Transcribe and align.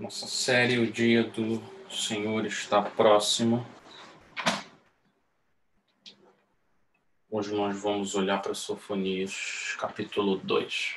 Nossa 0.00 0.26
série 0.26 0.78
O 0.78 0.90
Dia 0.90 1.22
do 1.24 1.62
Senhor 1.90 2.46
está 2.46 2.80
próximo. 2.80 3.66
Hoje 7.30 7.54
nós 7.54 7.78
vamos 7.78 8.14
olhar 8.14 8.40
para 8.40 8.54
Sofonias, 8.54 9.76
capítulo 9.78 10.38
2. 10.38 10.96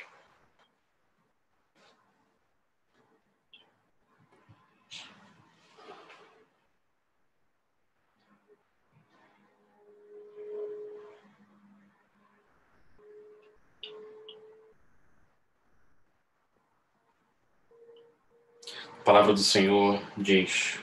A 19.04 19.12
palavra 19.12 19.34
do 19.34 19.40
Senhor 19.40 20.02
diz, 20.16 20.78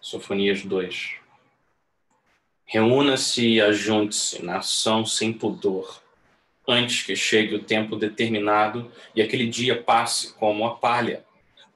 Sofonias 0.00 0.64
2. 0.64 1.16
Reúna-se 2.64 3.46
e 3.46 3.60
ajunte-se, 3.60 4.42
nação 4.42 5.04
sem 5.04 5.30
pudor, 5.30 6.02
antes 6.66 7.02
que 7.02 7.14
chegue 7.14 7.54
o 7.54 7.62
tempo 7.62 7.96
determinado 7.96 8.90
e 9.14 9.20
aquele 9.20 9.46
dia 9.46 9.82
passe 9.82 10.32
como 10.36 10.64
a 10.64 10.76
palha, 10.76 11.22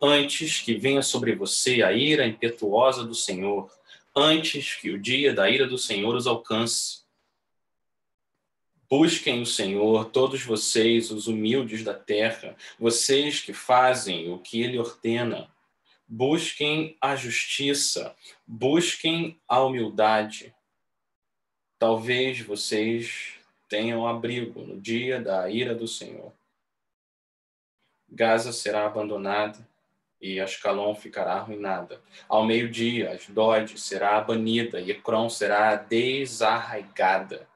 antes 0.00 0.62
que 0.62 0.74
venha 0.74 1.02
sobre 1.02 1.34
você 1.34 1.82
a 1.82 1.92
ira 1.92 2.26
impetuosa 2.26 3.04
do 3.04 3.14
Senhor, 3.14 3.70
antes 4.16 4.76
que 4.76 4.88
o 4.90 4.98
dia 4.98 5.34
da 5.34 5.50
ira 5.50 5.66
do 5.66 5.76
Senhor 5.76 6.14
os 6.14 6.26
alcance. 6.26 7.04
Busquem 8.88 9.42
o 9.42 9.46
Senhor, 9.46 10.06
todos 10.06 10.42
vocês, 10.42 11.10
os 11.10 11.26
humildes 11.26 11.84
da 11.84 11.92
terra, 11.92 12.56
vocês 12.80 13.40
que 13.40 13.52
fazem 13.52 14.32
o 14.32 14.38
que 14.38 14.62
ele 14.62 14.78
ordena 14.78 15.52
busquem 16.16 16.96
a 17.00 17.16
justiça, 17.16 18.14
busquem 18.46 19.36
a 19.48 19.60
humildade. 19.60 20.54
Talvez 21.76 22.40
vocês 22.40 23.34
tenham 23.68 24.06
abrigo 24.06 24.60
no 24.60 24.80
dia 24.80 25.20
da 25.20 25.50
ira 25.50 25.74
do 25.74 25.88
Senhor. 25.88 26.32
Gaza 28.08 28.52
será 28.52 28.86
abandonada 28.86 29.58
e 30.20 30.38
Ascalon 30.38 30.94
ficará 30.94 31.32
arruinada. 31.32 32.00
Ao 32.28 32.46
meio-dia, 32.46 33.10
Asdod 33.10 33.76
será 33.76 34.20
banida 34.20 34.80
e 34.80 34.92
Ecrom 34.92 35.28
será 35.28 35.74
desarraigada. 35.74 37.48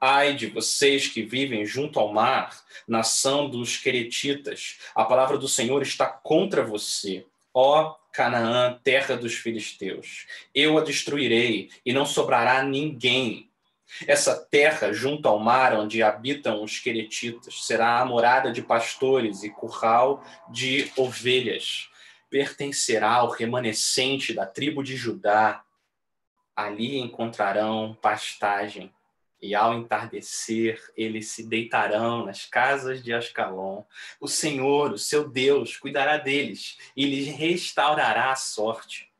Ai 0.00 0.34
de 0.34 0.48
vocês 0.48 1.06
que 1.06 1.22
vivem 1.22 1.64
junto 1.64 2.00
ao 2.00 2.12
mar, 2.12 2.60
nação 2.88 3.48
dos 3.48 3.76
Queretitas, 3.76 4.80
a 4.96 5.04
palavra 5.04 5.38
do 5.38 5.46
Senhor 5.46 5.80
está 5.80 6.08
contra 6.08 6.64
você. 6.64 7.24
Ó 7.54 7.99
Canaã, 8.12 8.78
terra 8.82 9.16
dos 9.16 9.34
filisteus, 9.34 10.26
eu 10.54 10.78
a 10.78 10.82
destruirei 10.82 11.70
e 11.84 11.92
não 11.92 12.04
sobrará 12.04 12.62
ninguém. 12.62 13.50
Essa 14.06 14.36
terra, 14.36 14.92
junto 14.92 15.28
ao 15.28 15.38
mar 15.38 15.74
onde 15.74 16.02
habitam 16.02 16.62
os 16.62 16.78
queretitas, 16.78 17.66
será 17.66 18.00
a 18.00 18.04
morada 18.04 18.52
de 18.52 18.62
pastores 18.62 19.42
e 19.42 19.50
curral 19.50 20.24
de 20.48 20.90
ovelhas. 20.96 21.88
Pertencerá 22.28 23.14
ao 23.14 23.30
remanescente 23.30 24.32
da 24.32 24.46
tribo 24.46 24.82
de 24.82 24.96
Judá. 24.96 25.62
Ali 26.54 26.98
encontrarão 26.98 27.98
pastagem 28.00 28.92
e 29.40 29.54
ao 29.54 29.74
entardecer 29.74 30.80
eles 30.96 31.28
se 31.28 31.46
deitarão 31.46 32.26
nas 32.26 32.44
casas 32.44 33.02
de 33.02 33.12
Ascalon. 33.12 33.82
O 34.20 34.28
Senhor, 34.28 34.92
o 34.92 34.98
seu 34.98 35.28
Deus, 35.28 35.76
cuidará 35.76 36.18
deles 36.18 36.78
e 36.96 37.06
lhes 37.06 37.28
restaurará 37.28 38.32
a 38.32 38.36
sorte. 38.36 39.10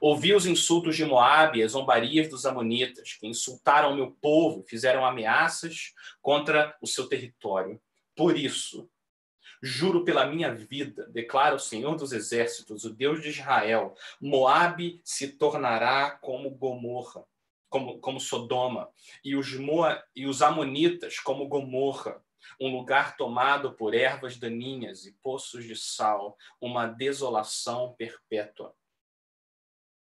Ouvi 0.00 0.34
os 0.34 0.46
insultos 0.46 0.96
de 0.96 1.04
Moabe 1.04 1.60
e 1.60 1.62
as 1.62 1.72
zombarias 1.72 2.28
dos 2.28 2.44
amonitas, 2.44 3.12
que 3.12 3.26
insultaram 3.26 3.94
meu 3.94 4.10
povo 4.10 4.64
fizeram 4.66 5.04
ameaças 5.04 5.94
contra 6.20 6.76
o 6.80 6.86
seu 6.86 7.06
território. 7.06 7.80
Por 8.16 8.36
isso, 8.36 8.90
juro 9.62 10.04
pela 10.04 10.26
minha 10.26 10.52
vida, 10.52 11.06
declara 11.08 11.54
o 11.54 11.60
Senhor 11.60 11.94
dos 11.94 12.12
exércitos, 12.12 12.84
o 12.84 12.92
Deus 12.92 13.22
de 13.22 13.28
Israel, 13.28 13.94
Moabe 14.20 15.00
se 15.04 15.28
tornará 15.28 16.10
como 16.10 16.50
Gomorra 16.50 17.24
como, 17.72 17.98
como 18.00 18.20
Sodoma, 18.20 18.92
e 19.24 19.34
os, 19.34 19.54
Moa, 19.54 20.04
e 20.14 20.26
os 20.26 20.42
Amonitas 20.42 21.18
como 21.18 21.48
Gomorra, 21.48 22.22
um 22.60 22.68
lugar 22.68 23.16
tomado 23.16 23.72
por 23.72 23.94
ervas 23.94 24.36
daninhas 24.36 25.06
e 25.06 25.12
poços 25.22 25.64
de 25.64 25.74
sal, 25.74 26.36
uma 26.60 26.86
desolação 26.86 27.94
perpétua. 27.96 28.76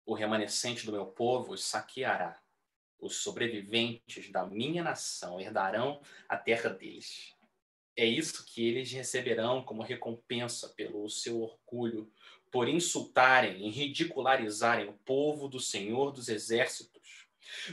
O 0.07 0.15
remanescente 0.15 0.87
do 0.87 0.93
meu 0.93 1.05
povo 1.05 1.53
os 1.53 1.63
saqueará. 1.63 2.41
Os 2.99 3.17
sobreviventes 3.17 4.33
da 4.33 4.47
minha 4.47 4.83
nação 4.83 5.39
herdarão 5.39 6.01
a 6.27 6.39
terra 6.39 6.71
deles. 6.71 7.37
É 7.95 8.07
isso 8.07 8.47
que 8.47 8.67
eles 8.67 8.91
receberão 8.93 9.63
como 9.63 9.83
recompensa 9.83 10.71
pelo 10.71 11.09
seu 11.11 11.43
orgulho, 11.43 12.11
por 12.51 12.67
insultarem 12.67 13.67
e 13.67 13.71
ridicularizarem 13.71 14.89
o 14.89 14.95
povo 15.05 15.49
do 15.49 15.61
Senhor 15.61 16.13
dos 16.13 16.29
Exércitos 16.29 16.98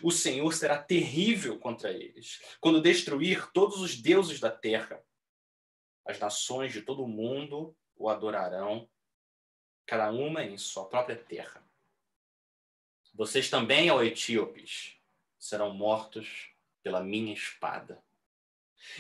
o 0.02 0.12
Senhor 0.12 0.54
será 0.54 0.78
terrível 0.78 1.60
contra 1.60 1.92
eles, 1.92 2.42
quando 2.60 2.82
destruir 2.82 3.52
todos 3.52 3.82
os 3.82 3.96
deuses 3.96 4.40
da 4.40 4.52
terra. 4.52 5.02
As 6.06 6.20
nações 6.20 6.72
de 6.72 6.82
todo 6.82 7.04
o 7.04 7.08
mundo 7.08 7.76
o 7.98 8.10
adorarão, 8.10 8.90
cada 9.86 10.12
uma 10.12 10.44
em 10.44 10.58
sua 10.58 10.86
própria 10.86 11.16
terra. 11.16 11.64
Vocês 13.14 13.50
também, 13.50 13.90
ó 13.90 14.04
etíopes, 14.04 14.98
serão 15.40 15.74
mortos 15.74 16.50
pela 16.84 17.02
minha 17.02 17.34
espada. 17.34 18.04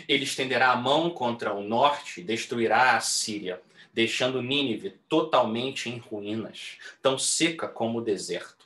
Ele 0.08 0.24
estenderá 0.24 0.72
a 0.72 0.76
mão 0.76 1.12
contra 1.12 1.54
o 1.54 1.62
norte 1.62 2.22
e 2.22 2.24
destruirá 2.24 2.96
a 2.96 3.02
Síria, 3.02 3.62
deixando 3.94 4.42
Nínive 4.42 4.92
totalmente 5.10 5.90
em 5.90 5.98
ruínas, 5.98 6.78
tão 7.02 7.20
seca 7.20 7.68
como 7.68 8.00
o 8.00 8.04
deserto. 8.04 8.65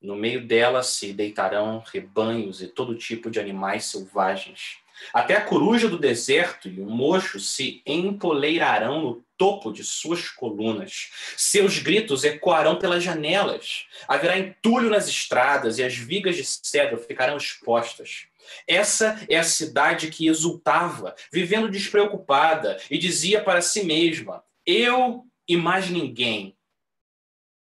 No 0.00 0.14
meio 0.14 0.46
dela 0.46 0.82
se 0.84 1.12
deitarão 1.12 1.82
rebanhos 1.92 2.62
e 2.62 2.68
todo 2.68 2.94
tipo 2.94 3.28
de 3.30 3.40
animais 3.40 3.86
selvagens. 3.86 4.78
Até 5.12 5.36
a 5.36 5.44
coruja 5.44 5.88
do 5.88 5.98
deserto 5.98 6.68
e 6.68 6.80
o 6.80 6.86
mocho 6.86 7.40
se 7.40 7.82
empoleirarão 7.84 9.02
no 9.02 9.24
topo 9.36 9.72
de 9.72 9.82
suas 9.82 10.28
colunas. 10.28 11.10
Seus 11.36 11.78
gritos 11.78 12.24
ecoarão 12.24 12.78
pelas 12.78 13.02
janelas. 13.02 13.86
Haverá 14.06 14.38
entulho 14.38 14.90
nas 14.90 15.08
estradas 15.08 15.78
e 15.78 15.84
as 15.84 15.94
vigas 15.94 16.36
de 16.36 16.44
cedro 16.44 16.98
ficarão 16.98 17.36
expostas. 17.36 18.26
Essa 18.66 19.20
é 19.28 19.36
a 19.36 19.44
cidade 19.44 20.10
que 20.10 20.26
exultava, 20.26 21.14
vivendo 21.30 21.70
despreocupada, 21.70 22.80
e 22.90 22.96
dizia 22.96 23.42
para 23.42 23.60
si 23.60 23.84
mesma: 23.84 24.42
Eu 24.64 25.26
e 25.46 25.56
mais 25.56 25.90
ninguém. 25.90 26.56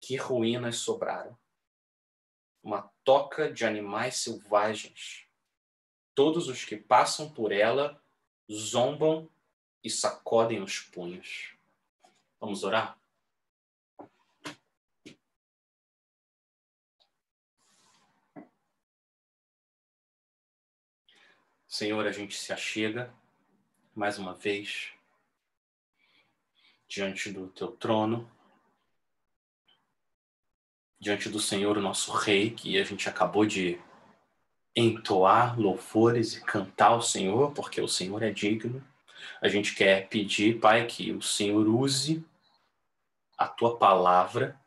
Que 0.01 0.15
ruínas 0.15 0.77
sobraram 0.77 1.38
toca 3.09 3.51
de 3.51 3.65
animais 3.65 4.17
selvagens. 4.17 5.25
Todos 6.13 6.47
os 6.47 6.63
que 6.63 6.77
passam 6.77 7.33
por 7.33 7.51
ela 7.51 7.99
zombam 8.51 9.27
e 9.83 9.89
sacodem 9.89 10.61
os 10.61 10.79
punhos. 10.79 11.55
Vamos 12.39 12.63
orar? 12.63 12.99
Senhor, 21.67 22.05
a 22.05 22.11
gente 22.11 22.35
se 22.35 22.53
achega 22.53 23.11
mais 23.95 24.19
uma 24.19 24.35
vez 24.35 24.93
diante 26.87 27.31
do 27.31 27.47
teu 27.47 27.71
trono 27.71 28.29
diante 30.99 31.29
do 31.29 31.39
Senhor, 31.39 31.77
o 31.77 31.81
nosso 31.81 32.11
Rei, 32.11 32.49
que 32.51 32.77
a 32.77 32.83
gente 32.83 33.07
acabou 33.07 33.45
de 33.45 33.79
entoar 34.75 35.59
louvores 35.59 36.35
e 36.35 36.43
cantar 36.43 36.87
ao 36.87 37.01
Senhor, 37.01 37.51
porque 37.51 37.81
o 37.81 37.87
Senhor 37.87 38.21
é 38.21 38.31
digno. 38.31 38.85
A 39.41 39.47
gente 39.47 39.73
quer 39.75 40.07
pedir, 40.07 40.59
Pai, 40.59 40.85
que 40.85 41.11
o 41.11 41.21
Senhor 41.21 41.67
use 41.67 42.23
a 43.37 43.47
tua 43.47 43.77
palavra 43.77 44.59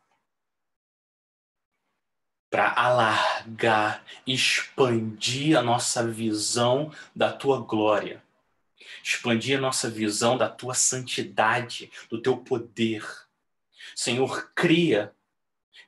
para 2.49 2.71
alargar, 2.73 4.03
expandir 4.27 5.57
a 5.57 5.63
nossa 5.63 6.07
visão 6.07 6.91
da 7.15 7.31
tua 7.31 7.59
glória, 7.59 8.23
expandir 9.03 9.57
a 9.57 9.61
nossa 9.61 9.89
visão 9.89 10.37
da 10.37 10.47
tua 10.49 10.75
santidade, 10.75 11.91
do 12.09 12.21
teu 12.21 12.37
poder. 12.37 13.03
Senhor, 13.95 14.51
cria 14.53 15.13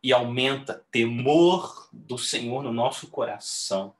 e 0.05 0.13
aumenta 0.13 0.85
temor 0.91 1.89
do 1.91 2.15
Senhor 2.15 2.61
no 2.61 2.71
nosso 2.71 3.07
coração, 3.07 3.97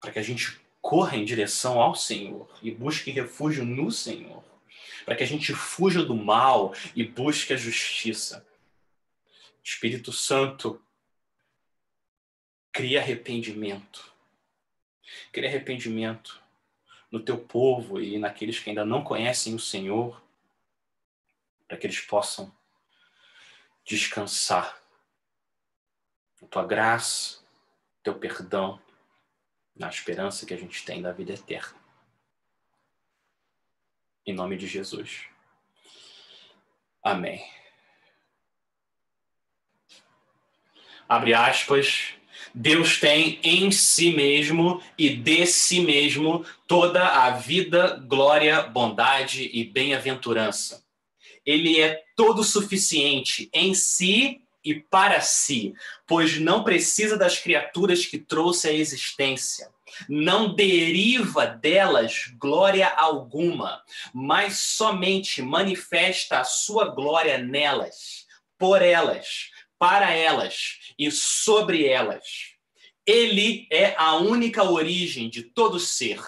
para 0.00 0.12
que 0.12 0.20
a 0.20 0.22
gente 0.22 0.60
corra 0.80 1.16
em 1.16 1.24
direção 1.24 1.80
ao 1.80 1.96
Senhor 1.96 2.48
e 2.62 2.70
busque 2.70 3.10
refúgio 3.10 3.64
no 3.64 3.90
Senhor. 3.90 4.44
para 5.04 5.16
que 5.16 5.24
a 5.24 5.26
gente 5.26 5.52
fuja 5.52 6.04
do 6.04 6.14
mal 6.14 6.72
e 6.94 7.02
busque 7.02 7.52
a 7.52 7.56
justiça. 7.56 8.46
Espírito 9.64 10.12
Santo, 10.12 10.80
cria 12.70 13.00
arrependimento. 13.00 14.12
Cria 15.32 15.48
arrependimento 15.48 16.40
no 17.10 17.18
teu 17.18 17.36
povo 17.36 18.00
e 18.00 18.16
naqueles 18.18 18.60
que 18.60 18.70
ainda 18.70 18.84
não 18.84 19.02
conhecem 19.02 19.54
o 19.54 19.58
Senhor, 19.58 20.22
para 21.66 21.76
que 21.76 21.86
eles 21.86 22.00
possam 22.00 22.54
descansar 23.84 24.80
na 26.40 26.48
tua 26.48 26.64
graça, 26.64 27.40
teu 28.02 28.14
perdão, 28.14 28.80
na 29.76 29.88
esperança 29.88 30.46
que 30.46 30.54
a 30.54 30.56
gente 30.56 30.84
tem 30.84 31.02
da 31.02 31.12
vida 31.12 31.32
eterna. 31.32 31.78
Em 34.26 34.34
nome 34.34 34.56
de 34.56 34.66
Jesus. 34.66 35.26
Amém. 37.02 37.44
Abre 41.08 41.34
aspas. 41.34 42.14
Deus 42.54 42.98
tem 42.98 43.40
em 43.42 43.70
si 43.70 44.12
mesmo 44.12 44.82
e 44.98 45.08
de 45.14 45.46
si 45.46 45.80
mesmo 45.80 46.44
toda 46.66 47.06
a 47.06 47.30
vida, 47.30 47.96
glória, 48.06 48.62
bondade 48.62 49.50
e 49.52 49.64
bem-aventurança. 49.64 50.79
Ele 51.50 51.80
é 51.80 52.04
todo 52.14 52.44
suficiente 52.44 53.50
em 53.52 53.74
si 53.74 54.40
e 54.64 54.74
para 54.74 55.20
si, 55.20 55.74
pois 56.06 56.38
não 56.38 56.62
precisa 56.62 57.16
das 57.16 57.38
criaturas 57.38 58.06
que 58.06 58.18
trouxe 58.18 58.68
à 58.68 58.72
existência. 58.72 59.68
Não 60.08 60.54
deriva 60.54 61.46
delas 61.46 62.26
glória 62.38 62.86
alguma, 62.86 63.82
mas 64.14 64.58
somente 64.58 65.42
manifesta 65.42 66.38
a 66.38 66.44
sua 66.44 66.84
glória 66.84 67.38
nelas, 67.38 68.26
por 68.56 68.80
elas, 68.80 69.50
para 69.76 70.12
elas 70.12 70.78
e 70.96 71.10
sobre 71.10 71.84
elas. 71.84 72.54
Ele 73.04 73.66
é 73.72 73.96
a 73.96 74.14
única 74.14 74.62
origem 74.62 75.28
de 75.28 75.42
todo 75.42 75.80
ser. 75.80 76.20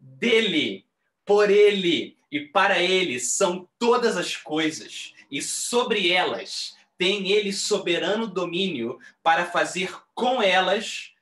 Dele, 0.00 0.84
por 1.24 1.50
ele 1.50 2.15
e 2.30 2.40
para 2.40 2.82
ele 2.82 3.20
são 3.20 3.68
todas 3.78 4.16
as 4.16 4.36
coisas, 4.36 5.14
e 5.30 5.42
sobre 5.42 6.10
elas 6.10 6.74
tem 6.98 7.30
ele 7.30 7.52
soberano 7.52 8.26
domínio 8.26 8.98
para 9.22 9.44
fazer 9.44 9.94
com 10.14 10.42
elas, 10.42 11.12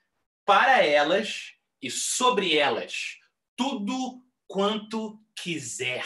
para 0.44 0.84
elas 0.84 1.54
e 1.82 1.90
sobre 1.90 2.56
elas 2.56 3.18
tudo 3.56 4.22
quanto 4.46 5.18
quiser. 5.34 6.04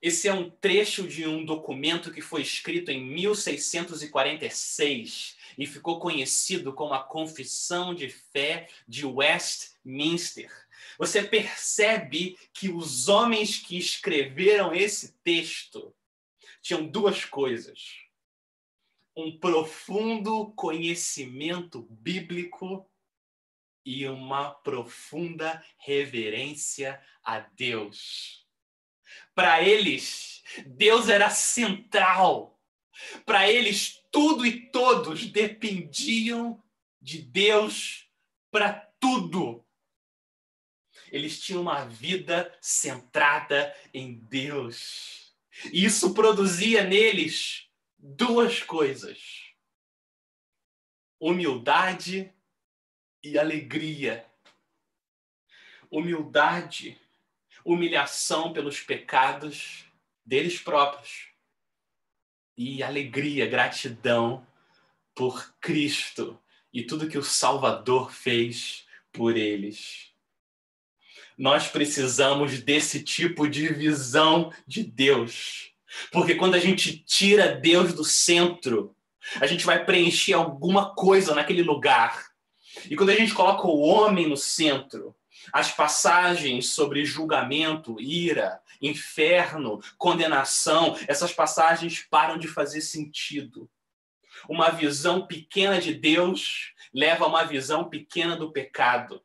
Esse 0.00 0.28
é 0.28 0.32
um 0.32 0.48
trecho 0.48 1.06
de 1.06 1.26
um 1.26 1.44
documento 1.44 2.10
que 2.10 2.22
foi 2.22 2.40
escrito 2.40 2.90
em 2.90 3.04
1646 3.04 5.36
e 5.58 5.66
ficou 5.66 6.00
conhecido 6.00 6.72
como 6.72 6.94
a 6.94 7.02
Confissão 7.02 7.94
de 7.94 8.08
Fé 8.08 8.66
de 8.88 9.04
Westminster. 9.04 10.50
Você 11.00 11.22
percebe 11.22 12.38
que 12.52 12.68
os 12.68 13.08
homens 13.08 13.56
que 13.56 13.78
escreveram 13.78 14.74
esse 14.74 15.14
texto 15.24 15.96
tinham 16.60 16.86
duas 16.86 17.24
coisas: 17.24 18.02
um 19.16 19.38
profundo 19.38 20.52
conhecimento 20.52 21.80
bíblico 21.88 22.86
e 23.82 24.06
uma 24.06 24.50
profunda 24.50 25.64
reverência 25.78 27.02
a 27.24 27.40
Deus. 27.40 28.46
Para 29.34 29.62
eles, 29.62 30.42
Deus 30.66 31.08
era 31.08 31.30
central. 31.30 32.60
Para 33.24 33.50
eles, 33.50 34.02
tudo 34.12 34.44
e 34.44 34.70
todos 34.70 35.24
dependiam 35.24 36.62
de 37.00 37.22
Deus 37.22 38.06
para 38.50 38.74
tudo. 39.00 39.64
Eles 41.10 41.40
tinham 41.40 41.62
uma 41.62 41.84
vida 41.84 42.56
centrada 42.60 43.74
em 43.92 44.14
Deus. 44.14 45.34
E 45.72 45.84
isso 45.84 46.14
produzia 46.14 46.84
neles 46.84 47.68
duas 47.98 48.62
coisas: 48.62 49.52
humildade 51.18 52.32
e 53.22 53.38
alegria. 53.38 54.26
Humildade, 55.90 57.00
humilhação 57.64 58.52
pelos 58.52 58.80
pecados 58.80 59.84
deles 60.24 60.60
próprios. 60.60 61.28
E 62.56 62.82
alegria, 62.82 63.46
gratidão 63.46 64.46
por 65.14 65.52
Cristo 65.60 66.40
e 66.72 66.84
tudo 66.84 67.08
que 67.08 67.18
o 67.18 67.22
Salvador 67.22 68.12
fez 68.12 68.86
por 69.12 69.36
eles. 69.36 70.09
Nós 71.40 71.68
precisamos 71.68 72.60
desse 72.60 73.02
tipo 73.02 73.48
de 73.48 73.66
visão 73.72 74.52
de 74.66 74.84
Deus. 74.84 75.72
Porque 76.12 76.34
quando 76.34 76.54
a 76.54 76.58
gente 76.58 76.98
tira 76.98 77.56
Deus 77.56 77.94
do 77.94 78.04
centro, 78.04 78.94
a 79.40 79.46
gente 79.46 79.64
vai 79.64 79.82
preencher 79.82 80.34
alguma 80.34 80.94
coisa 80.94 81.34
naquele 81.34 81.62
lugar. 81.62 82.26
E 82.90 82.94
quando 82.94 83.08
a 83.08 83.14
gente 83.14 83.32
coloca 83.32 83.66
o 83.66 83.80
homem 83.80 84.28
no 84.28 84.36
centro, 84.36 85.16
as 85.50 85.72
passagens 85.72 86.68
sobre 86.74 87.06
julgamento, 87.06 87.98
ira, 87.98 88.60
inferno, 88.82 89.80
condenação, 89.96 90.94
essas 91.08 91.32
passagens 91.32 92.06
param 92.10 92.36
de 92.36 92.48
fazer 92.48 92.82
sentido. 92.82 93.66
Uma 94.46 94.68
visão 94.68 95.26
pequena 95.26 95.80
de 95.80 95.94
Deus 95.94 96.74
leva 96.92 97.24
a 97.24 97.28
uma 97.28 97.44
visão 97.44 97.88
pequena 97.88 98.36
do 98.36 98.52
pecado. 98.52 99.22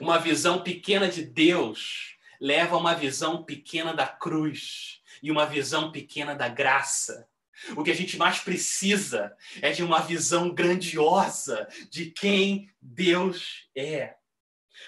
Uma 0.00 0.18
visão 0.18 0.62
pequena 0.62 1.08
de 1.08 1.24
Deus 1.24 2.16
leva 2.40 2.76
a 2.76 2.78
uma 2.78 2.94
visão 2.94 3.44
pequena 3.44 3.92
da 3.92 4.06
cruz 4.06 5.00
e 5.22 5.30
uma 5.30 5.46
visão 5.46 5.90
pequena 5.90 6.34
da 6.34 6.48
graça. 6.48 7.28
O 7.76 7.82
que 7.82 7.90
a 7.90 7.94
gente 7.94 8.16
mais 8.16 8.38
precisa 8.38 9.36
é 9.60 9.72
de 9.72 9.82
uma 9.82 10.00
visão 10.00 10.54
grandiosa 10.54 11.66
de 11.90 12.10
quem 12.10 12.70
Deus 12.80 13.68
é. 13.76 14.14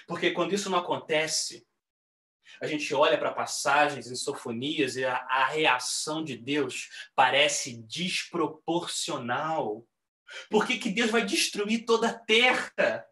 Porque 0.07 0.31
quando 0.31 0.53
isso 0.53 0.69
não 0.69 0.77
acontece, 0.77 1.67
a 2.61 2.67
gente 2.67 2.93
olha 2.93 3.17
para 3.17 3.33
passagens 3.33 4.09
em 4.09 4.15
Sofonias 4.15 4.95
e 4.95 5.03
a, 5.03 5.15
a 5.15 5.47
reação 5.47 6.23
de 6.23 6.37
Deus 6.37 6.89
parece 7.13 7.81
desproporcional. 7.83 9.85
Por 10.49 10.65
que, 10.65 10.77
que 10.77 10.89
Deus 10.89 11.11
vai 11.11 11.25
destruir 11.25 11.85
toda 11.85 12.09
a 12.09 12.17
terra? 12.17 13.05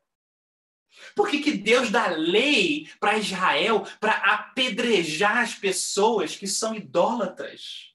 Por 1.20 1.30
que, 1.30 1.42
que 1.42 1.52
Deus 1.52 1.92
dá 1.92 2.08
lei 2.08 2.90
para 2.98 3.18
Israel 3.18 3.86
para 4.00 4.14
apedrejar 4.14 5.40
as 5.40 5.54
pessoas 5.54 6.38
que 6.38 6.48
são 6.48 6.74
idólatras? 6.74 7.94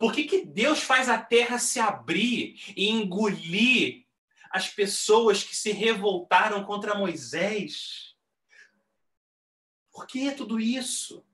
Por 0.00 0.12
que, 0.12 0.24
que 0.24 0.44
Deus 0.44 0.82
faz 0.82 1.08
a 1.08 1.16
terra 1.16 1.60
se 1.60 1.78
abrir 1.78 2.60
e 2.76 2.88
engolir 2.90 4.04
as 4.50 4.68
pessoas 4.68 5.44
que 5.44 5.54
se 5.54 5.70
revoltaram 5.70 6.64
contra 6.64 6.98
Moisés? 6.98 8.16
Por 9.92 10.04
que 10.04 10.32
tudo 10.32 10.58
isso? 10.58 11.24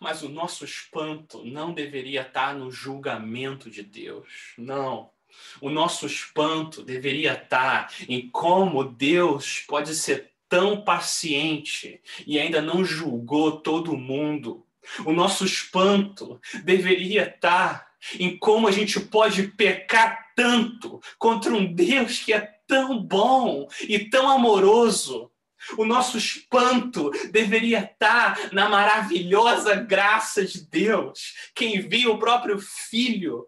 Mas 0.00 0.22
o 0.22 0.30
nosso 0.30 0.64
espanto 0.64 1.44
não 1.44 1.74
deveria 1.74 2.22
estar 2.22 2.54
no 2.54 2.70
julgamento 2.70 3.70
de 3.70 3.82
Deus. 3.82 4.54
Não. 4.56 5.11
O 5.60 5.70
nosso 5.70 6.06
espanto 6.06 6.82
deveria 6.82 7.34
estar 7.34 7.92
em 8.08 8.28
como 8.30 8.84
Deus 8.84 9.64
pode 9.66 9.94
ser 9.94 10.32
tão 10.48 10.84
paciente 10.84 12.00
e 12.26 12.38
ainda 12.38 12.60
não 12.60 12.84
julgou 12.84 13.60
todo 13.60 13.96
mundo. 13.96 14.66
O 15.04 15.12
nosso 15.12 15.44
espanto 15.44 16.40
deveria 16.64 17.26
estar 17.28 17.86
em 18.18 18.36
como 18.36 18.68
a 18.68 18.70
gente 18.72 19.00
pode 19.00 19.44
pecar 19.48 20.32
tanto 20.34 21.00
contra 21.18 21.52
um 21.52 21.72
Deus 21.72 22.18
que 22.18 22.32
é 22.32 22.40
tão 22.66 23.02
bom 23.02 23.68
e 23.82 23.98
tão 23.98 24.28
amoroso. 24.28 25.30
O 25.78 25.84
nosso 25.84 26.18
espanto 26.18 27.10
deveria 27.30 27.84
estar 27.84 28.52
na 28.52 28.68
maravilhosa 28.68 29.76
graça 29.76 30.44
de 30.44 30.66
Deus, 30.66 31.34
que 31.54 31.64
envia 31.64 32.10
o 32.10 32.18
próprio 32.18 32.58
Filho 32.58 33.46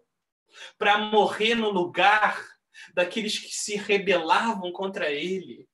para 0.77 0.97
morrer 0.97 1.55
no 1.55 1.69
lugar 1.69 2.43
daqueles 2.93 3.39
que 3.39 3.53
se 3.53 3.75
rebelavam 3.75 4.71
contra 4.71 5.11
ele 5.11 5.67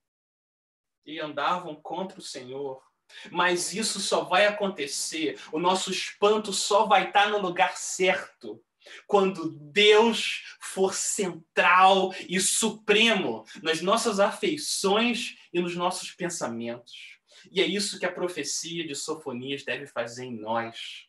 e 1.06 1.20
andavam 1.20 1.76
contra 1.76 2.20
o 2.20 2.24
Senhor. 2.24 2.82
Mas 3.30 3.74
isso 3.74 4.00
só 4.00 4.24
vai 4.24 4.46
acontecer, 4.46 5.38
o 5.52 5.60
nosso 5.60 5.92
espanto 5.92 6.54
só 6.54 6.86
vai 6.86 7.08
estar 7.08 7.30
no 7.30 7.40
lugar 7.40 7.76
certo 7.76 8.64
quando 9.06 9.52
Deus 9.72 10.56
for 10.60 10.94
central 10.94 12.14
e 12.28 12.40
supremo 12.40 13.46
nas 13.62 13.82
nossas 13.82 14.20
afeições 14.20 15.36
e 15.54 15.62
nos 15.62 15.76
nossos 15.76 16.12
pensamentos. 16.12 17.20
E 17.52 17.62
é 17.62 17.66
isso 17.66 18.00
que 18.00 18.06
a 18.06 18.12
profecia 18.12 18.86
de 18.86 18.96
Sofonias 18.96 19.64
deve 19.64 19.88
fazer 19.88 20.26
em 20.26 20.40
nós. 20.40 21.08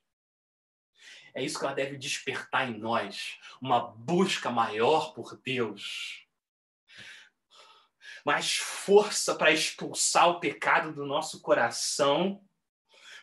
É 1.34 1.42
isso 1.42 1.58
que 1.58 1.64
ela 1.64 1.74
deve 1.74 1.96
despertar 1.96 2.68
em 2.68 2.78
nós, 2.78 3.38
uma 3.60 3.80
busca 3.80 4.50
maior 4.50 5.14
por 5.14 5.36
Deus. 5.38 6.26
Mais 8.24 8.56
força 8.56 9.34
para 9.34 9.50
expulsar 9.50 10.28
o 10.28 10.40
pecado 10.40 10.92
do 10.92 11.06
nosso 11.06 11.40
coração, 11.40 12.44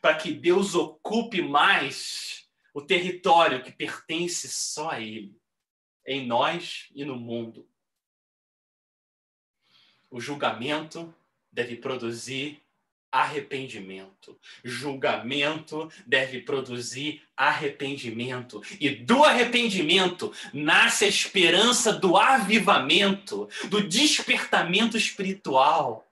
para 0.02 0.16
que 0.16 0.34
Deus 0.34 0.76
ocupe 0.76 1.42
mais 1.42 2.50
o 2.74 2.82
território 2.82 3.64
que 3.64 3.72
pertence 3.72 4.48
só 4.50 4.92
a 4.92 5.00
Ele, 5.00 5.40
em 6.06 6.26
nós 6.26 6.88
e 6.96 7.06
no 7.06 7.16
mundo. 7.16 7.70
O 10.10 10.20
julgamento 10.20 11.14
deve 11.52 11.76
produzir 11.76 12.64
arrependimento. 13.12 14.40
Julgamento 14.64 15.92
deve 16.06 16.42
produzir 16.42 17.24
arrependimento. 17.36 18.62
E 18.80 18.90
do 18.90 19.24
arrependimento 19.24 20.34
nasce 20.54 21.06
a 21.06 21.08
esperança 21.08 21.94
do 21.94 22.18
avivamento, 22.18 23.50
do 23.70 23.88
despertamento 23.88 24.98
espiritual. 24.98 26.08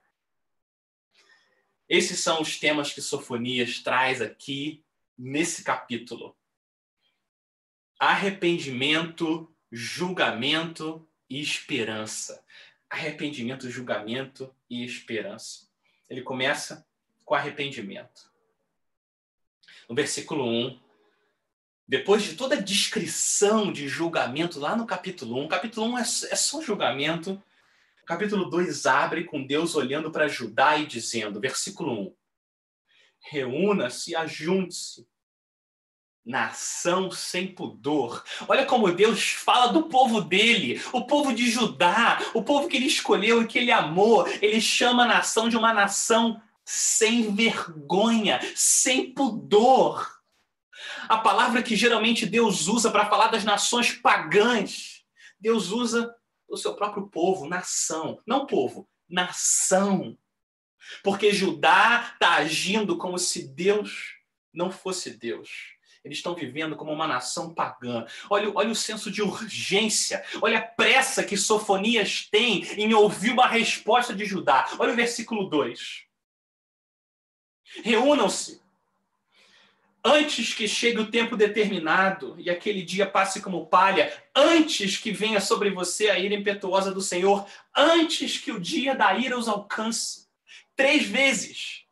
Esses 1.88 2.20
são 2.20 2.42
os 2.42 2.58
temas 2.58 2.92
que 2.92 3.00
Sofonias 3.00 3.80
traz 3.80 4.20
aqui 4.20 4.84
nesse 5.16 5.64
capítulo. 5.64 6.36
Arrependimento, 7.98 9.52
julgamento 9.72 11.08
e 11.28 11.40
esperança. 11.40 12.44
Arrependimento, 12.90 13.70
julgamento 13.70 14.54
e 14.68 14.84
esperança. 14.84 15.68
Ele 16.08 16.22
começa 16.22 16.87
com 17.28 17.34
arrependimento. 17.34 18.32
No 19.86 19.94
versículo 19.94 20.48
1, 20.48 20.80
depois 21.86 22.22
de 22.22 22.34
toda 22.34 22.54
a 22.54 22.60
descrição 22.60 23.70
de 23.70 23.86
julgamento 23.86 24.58
lá 24.58 24.74
no 24.74 24.86
capítulo 24.86 25.38
1, 25.44 25.48
capítulo 25.48 25.86
1 25.88 25.98
é, 25.98 26.00
é 26.00 26.36
só 26.36 26.62
julgamento. 26.62 27.40
Capítulo 28.06 28.48
2 28.48 28.86
abre 28.86 29.24
com 29.24 29.46
Deus 29.46 29.74
olhando 29.74 30.10
para 30.10 30.26
Judá 30.26 30.78
e 30.78 30.86
dizendo, 30.86 31.38
versículo 31.38 32.00
1: 32.00 32.14
Reúna-se, 33.20 34.16
ajunte-se, 34.16 35.06
nação 36.24 37.10
sem 37.10 37.48
pudor. 37.48 38.24
Olha 38.48 38.64
como 38.64 38.90
Deus 38.90 39.32
fala 39.32 39.70
do 39.70 39.82
povo 39.84 40.22
dele, 40.22 40.80
o 40.94 41.06
povo 41.06 41.34
de 41.34 41.50
Judá, 41.50 42.20
o 42.32 42.42
povo 42.42 42.68
que 42.68 42.78
ele 42.78 42.86
escolheu 42.86 43.42
e 43.42 43.46
que 43.46 43.58
ele 43.58 43.70
amou. 43.70 44.26
Ele 44.40 44.62
chama 44.62 45.04
a 45.04 45.08
nação 45.08 45.50
de 45.50 45.58
uma 45.58 45.74
nação 45.74 46.40
sem 46.68 47.34
vergonha, 47.34 48.38
sem 48.54 49.10
pudor. 49.14 50.06
A 51.08 51.16
palavra 51.16 51.62
que 51.62 51.74
geralmente 51.74 52.26
Deus 52.26 52.66
usa 52.68 52.90
para 52.90 53.08
falar 53.08 53.28
das 53.28 53.42
nações 53.42 53.92
pagãs, 53.92 55.02
Deus 55.40 55.70
usa 55.70 56.14
o 56.46 56.58
seu 56.58 56.74
próprio 56.74 57.08
povo, 57.08 57.48
nação. 57.48 58.20
Não 58.26 58.44
povo, 58.44 58.86
nação. 59.08 60.18
Porque 61.02 61.32
Judá 61.32 62.10
está 62.12 62.34
agindo 62.34 62.98
como 62.98 63.18
se 63.18 63.48
Deus 63.48 64.16
não 64.52 64.70
fosse 64.70 65.16
Deus. 65.16 65.48
Eles 66.04 66.18
estão 66.18 66.34
vivendo 66.34 66.76
como 66.76 66.92
uma 66.92 67.06
nação 67.06 67.54
pagã. 67.54 68.04
Olha, 68.28 68.52
olha 68.54 68.70
o 68.70 68.76
senso 68.76 69.10
de 69.10 69.22
urgência. 69.22 70.22
Olha 70.42 70.58
a 70.58 70.62
pressa 70.62 71.24
que 71.24 71.36
Sofonias 71.36 72.28
tem 72.30 72.62
em 72.78 72.92
ouvir 72.92 73.30
uma 73.30 73.46
resposta 73.46 74.14
de 74.14 74.26
Judá. 74.26 74.68
Olha 74.78 74.92
o 74.92 74.96
versículo 74.96 75.48
2. 75.48 76.07
Reúnam-se 77.82 78.60
antes 80.04 80.54
que 80.54 80.66
chegue 80.66 81.00
o 81.00 81.10
tempo 81.10 81.36
determinado 81.36 82.34
e 82.38 82.48
aquele 82.48 82.82
dia 82.82 83.06
passe 83.06 83.40
como 83.40 83.66
palha, 83.66 84.12
antes 84.34 84.96
que 84.96 85.10
venha 85.10 85.40
sobre 85.40 85.70
você 85.70 86.08
a 86.08 86.18
ira 86.18 86.34
impetuosa 86.34 86.92
do 86.92 87.00
Senhor, 87.00 87.46
antes 87.76 88.38
que 88.38 88.52
o 88.52 88.60
dia 88.60 88.94
da 88.94 89.14
ira 89.14 89.38
os 89.38 89.48
alcance. 89.48 90.26
Três 90.74 91.04
vezes. 91.04 91.84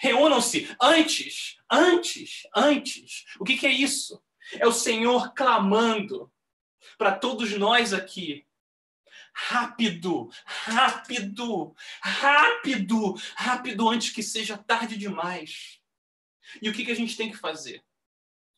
Reúnam-se 0.00 0.68
antes, 0.80 1.56
antes, 1.70 2.46
antes. 2.54 3.24
O 3.38 3.44
que, 3.44 3.56
que 3.56 3.66
é 3.66 3.72
isso? 3.72 4.22
É 4.58 4.66
o 4.66 4.72
Senhor 4.72 5.32
clamando 5.32 6.30
para 6.98 7.12
todos 7.12 7.52
nós 7.58 7.92
aqui 7.92 8.44
rápido, 9.34 10.30
rápido, 10.46 11.74
rápido, 12.00 13.14
rápido, 13.34 13.88
antes 13.88 14.10
que 14.10 14.22
seja 14.22 14.56
tarde 14.56 14.96
demais. 14.96 15.80
E 16.62 16.70
o 16.70 16.72
que, 16.72 16.84
que 16.84 16.92
a 16.92 16.96
gente 16.96 17.16
tem 17.16 17.30
que 17.30 17.36
fazer? 17.36 17.84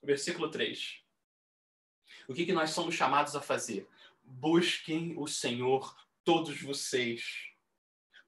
Versículo 0.03 0.51
3. 0.51 1.01
O 2.29 2.35
que, 2.35 2.45
que 2.45 2.53
nós 2.53 2.71
somos 2.71 2.95
chamados 2.95 3.35
a 3.35 3.41
fazer? 3.41 3.89
Busquem 4.23 5.15
o 5.17 5.27
Senhor, 5.27 5.97
todos 6.23 6.61
vocês. 6.61 7.23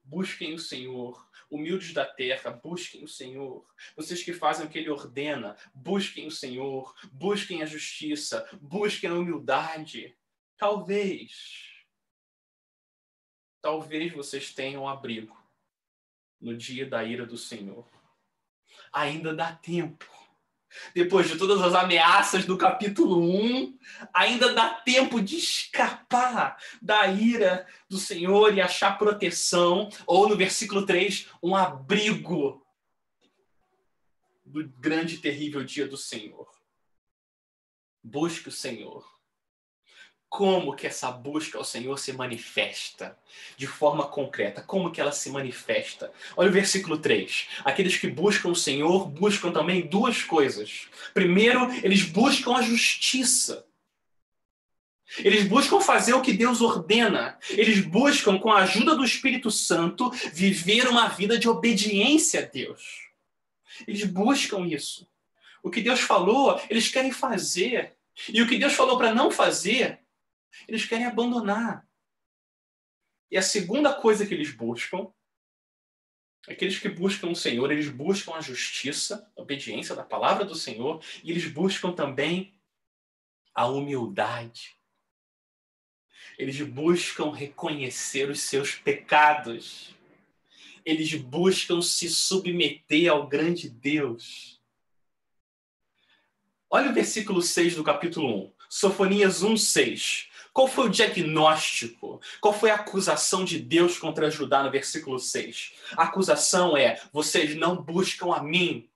Busquem 0.03 0.55
o 0.55 0.59
Senhor, 0.59 1.29
humildes 1.51 1.93
da 1.93 2.05
terra, 2.05 2.49
busquem 2.49 3.03
o 3.03 3.07
Senhor. 3.07 3.63
Vocês 3.95 4.23
que 4.23 4.33
fazem 4.33 4.65
o 4.65 4.69
que 4.69 4.79
Ele 4.79 4.89
ordena, 4.89 5.55
busquem 5.73 6.25
o 6.25 6.31
Senhor, 6.31 6.95
busquem 7.11 7.61
a 7.61 7.65
justiça, 7.65 8.47
busquem 8.59 9.09
a 9.09 9.13
humildade. 9.13 10.17
Talvez 10.57 11.69
talvez 13.61 14.13
vocês 14.13 14.53
tenham 14.53 14.87
abrigo 14.87 15.37
no 16.39 16.55
dia 16.55 16.85
da 16.85 17.03
ira 17.03 17.25
do 17.25 17.37
Senhor. 17.37 17.85
Ainda 18.91 19.33
dá 19.33 19.51
tempo. 19.51 20.05
Depois 20.93 21.27
de 21.27 21.37
todas 21.37 21.61
as 21.61 21.73
ameaças 21.73 22.45
do 22.45 22.57
capítulo 22.57 23.19
1, 23.19 23.77
ainda 24.13 24.53
dá 24.53 24.69
tempo 24.69 25.19
de 25.19 25.37
escapar 25.37 26.57
da 26.79 27.07
ira 27.07 27.67
do 27.89 27.97
Senhor 27.97 28.53
e 28.53 28.61
achar 28.61 28.97
proteção, 28.97 29.89
ou 30.05 30.29
no 30.29 30.37
versículo 30.37 30.85
3, 30.85 31.27
um 31.41 31.55
abrigo 31.55 32.63
do 34.45 34.67
grande 34.67 35.15
e 35.15 35.19
terrível 35.19 35.63
dia 35.63 35.87
do 35.87 35.97
Senhor. 35.97 36.47
Busque 38.03 38.49
o 38.49 38.51
Senhor 38.51 39.18
como 40.29 40.75
que 40.75 40.85
essa 40.85 41.11
busca 41.11 41.57
ao 41.57 41.63
Senhor 41.63 41.97
se 41.97 42.13
manifesta 42.13 43.17
de 43.57 43.65
forma 43.65 44.07
concreta? 44.07 44.61
Como 44.61 44.91
que 44.91 45.01
ela 45.01 45.11
se 45.11 45.29
manifesta? 45.31 46.11
Olha 46.37 46.49
o 46.49 46.53
versículo 46.53 46.99
3. 46.99 47.47
Aqueles 47.65 47.97
que 47.97 48.07
buscam 48.07 48.49
o 48.49 48.55
Senhor 48.55 49.07
buscam 49.07 49.51
também 49.51 49.87
duas 49.87 50.23
coisas. 50.23 50.87
Primeiro, 51.13 51.71
eles 51.83 52.03
buscam 52.03 52.55
a 52.55 52.61
justiça. 52.61 53.65
Eles 55.17 55.47
buscam 55.47 55.81
fazer 55.81 56.13
o 56.13 56.21
que 56.21 56.31
Deus 56.31 56.61
ordena. 56.61 57.37
Eles 57.49 57.83
buscam, 57.83 58.37
com 58.37 58.51
a 58.51 58.61
ajuda 58.61 58.95
do 58.95 59.03
Espírito 59.03 59.49
Santo, 59.49 60.11
viver 60.31 60.87
uma 60.87 61.07
vida 61.07 61.39
de 61.39 61.49
obediência 61.49 62.41
a 62.41 62.45
Deus. 62.45 63.09
Eles 63.87 64.03
buscam 64.03 64.67
isso. 64.67 65.07
O 65.63 65.71
que 65.71 65.81
Deus 65.81 65.99
falou, 65.99 66.61
eles 66.69 66.87
querem 66.89 67.11
fazer. 67.11 67.93
E 68.31 68.41
o 68.41 68.47
que 68.47 68.59
Deus 68.59 68.73
falou 68.73 68.97
para 68.97 69.13
não 69.13 69.31
fazer, 69.31 69.99
eles 70.67 70.85
querem 70.85 71.05
abandonar. 71.05 71.87
E 73.31 73.37
a 73.37 73.41
segunda 73.41 73.93
coisa 73.93 74.25
que 74.25 74.33
eles 74.33 74.51
buscam, 74.51 75.11
aqueles 76.47 76.79
que 76.79 76.89
buscam 76.89 77.29
o 77.29 77.35
Senhor, 77.35 77.71
eles 77.71 77.89
buscam 77.89 78.33
a 78.33 78.41
justiça, 78.41 79.31
a 79.37 79.41
obediência 79.41 79.95
da 79.95 80.03
palavra 80.03 80.43
do 80.45 80.55
Senhor, 80.55 81.03
e 81.23 81.29
eles 81.29 81.45
buscam 81.45 81.91
também 81.91 82.59
a 83.53 83.67
humildade. 83.67 84.77
Eles 86.37 86.59
buscam 86.61 87.31
reconhecer 87.31 88.29
os 88.29 88.41
seus 88.41 88.73
pecados. 88.73 89.93
Eles 90.85 91.13
buscam 91.13 91.81
se 91.81 92.09
submeter 92.09 93.11
ao 93.11 93.27
grande 93.27 93.69
Deus. 93.69 94.59
Olha 96.69 96.91
o 96.91 96.93
versículo 96.93 97.41
6 97.41 97.75
do 97.75 97.83
capítulo 97.83 98.45
1. 98.45 98.53
Sofonias 98.69 99.43
1, 99.43 99.57
6. 99.57 100.28
Qual 100.59 100.67
foi 100.67 100.87
o 100.87 100.89
diagnóstico? 100.89 102.19
Qual 102.41 102.53
foi 102.53 102.69
a 102.69 102.75
acusação 102.75 103.45
de 103.45 103.57
Deus 103.57 103.97
contra 103.97 104.29
Judá 104.29 104.61
no 104.61 104.69
versículo 104.69 105.17
6? 105.17 105.71
A 105.95 106.03
acusação 106.03 106.75
é: 106.75 107.01
vocês 107.13 107.55
não 107.55 107.81
buscam 107.81 108.33
a 108.33 108.43
mim. 108.43 108.89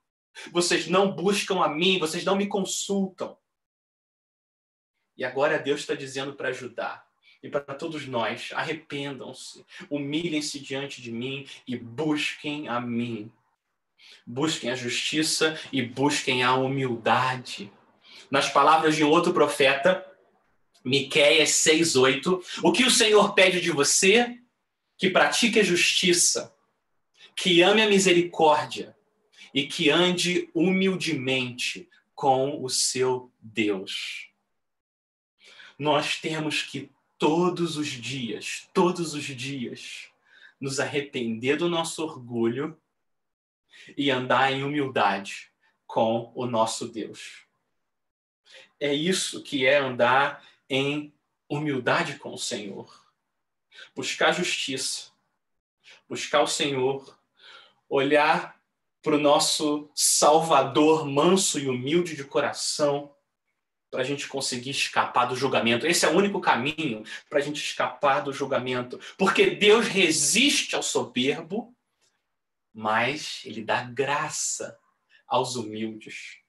Vocês 0.51 0.87
não 0.87 1.09
buscam 1.09 1.63
a 1.63 1.69
mim, 1.69 1.99
vocês 1.99 2.25
não 2.25 2.35
me 2.35 2.47
consultam. 2.47 3.37
E 5.15 5.23
agora 5.23 5.57
Deus 5.57 5.79
está 5.79 5.93
dizendo 5.93 6.33
para 6.33 6.51
Judá 6.51 7.01
e 7.41 7.47
para 7.47 7.61
todos 7.61 8.05
nós: 8.07 8.51
arrependam-se, 8.53 9.65
humilhem-se 9.89 10.59
diante 10.59 11.01
de 11.01 11.13
mim 11.13 11.47
e 11.65 11.77
busquem 11.77 12.67
a 12.67 12.81
mim. 12.81 13.31
Busquem 14.27 14.69
a 14.69 14.75
justiça 14.75 15.57
e 15.71 15.81
busquem 15.81 16.43
a 16.43 16.55
humildade. 16.55 17.71
Nas 18.29 18.49
palavras 18.49 18.97
de 18.97 19.03
um 19.05 19.09
outro 19.09 19.31
profeta, 19.31 20.12
Miqueias 20.83 21.51
6:8, 21.51 22.43
o 22.61 22.71
que 22.71 22.83
o 22.83 22.91
Senhor 22.91 23.33
pede 23.33 23.61
de 23.61 23.71
você? 23.71 24.39
Que 24.97 25.09
pratique 25.09 25.59
a 25.59 25.63
justiça, 25.63 26.53
que 27.35 27.61
ame 27.61 27.81
a 27.81 27.89
misericórdia 27.89 28.95
e 29.53 29.65
que 29.65 29.89
ande 29.89 30.49
humildemente 30.53 31.87
com 32.13 32.63
o 32.63 32.69
seu 32.69 33.31
Deus. 33.39 34.29
Nós 35.77 36.17
temos 36.17 36.61
que 36.61 36.91
todos 37.17 37.77
os 37.77 37.87
dias, 37.87 38.69
todos 38.73 39.13
os 39.13 39.23
dias, 39.23 40.09
nos 40.59 40.79
arrepender 40.79 41.57
do 41.57 41.69
nosso 41.69 42.03
orgulho 42.03 42.77
e 43.97 44.11
andar 44.11 44.51
em 44.51 44.63
humildade 44.63 45.51
com 45.85 46.31
o 46.35 46.45
nosso 46.45 46.87
Deus. 46.87 47.45
É 48.79 48.93
isso 48.93 49.41
que 49.41 49.65
é 49.65 49.77
andar 49.77 50.43
em 50.73 51.13
humildade 51.47 52.17
com 52.17 52.33
o 52.33 52.37
Senhor. 52.37 53.05
Buscar 53.95 54.31
justiça, 54.31 55.11
buscar 56.09 56.41
o 56.41 56.47
Senhor, 56.47 57.15
olhar 57.87 58.59
para 59.03 59.15
o 59.15 59.19
nosso 59.19 59.91
Salvador 59.93 61.05
manso 61.05 61.59
e 61.59 61.69
humilde 61.69 62.15
de 62.15 62.23
coração, 62.23 63.15
para 63.91 64.01
a 64.01 64.03
gente 64.03 64.27
conseguir 64.27 64.71
escapar 64.71 65.25
do 65.25 65.35
julgamento. 65.35 65.85
Esse 65.85 66.07
é 66.07 66.09
o 66.09 66.17
único 66.17 66.41
caminho 66.41 67.03
para 67.29 67.37
a 67.37 67.41
gente 67.41 67.63
escapar 67.63 68.21
do 68.21 68.33
julgamento. 68.33 68.99
Porque 69.15 69.51
Deus 69.51 69.85
resiste 69.85 70.75
ao 70.75 70.81
soberbo, 70.81 71.71
mas 72.73 73.41
ele 73.45 73.63
dá 73.63 73.83
graça 73.83 74.79
aos 75.27 75.55
humildes. 75.55 76.39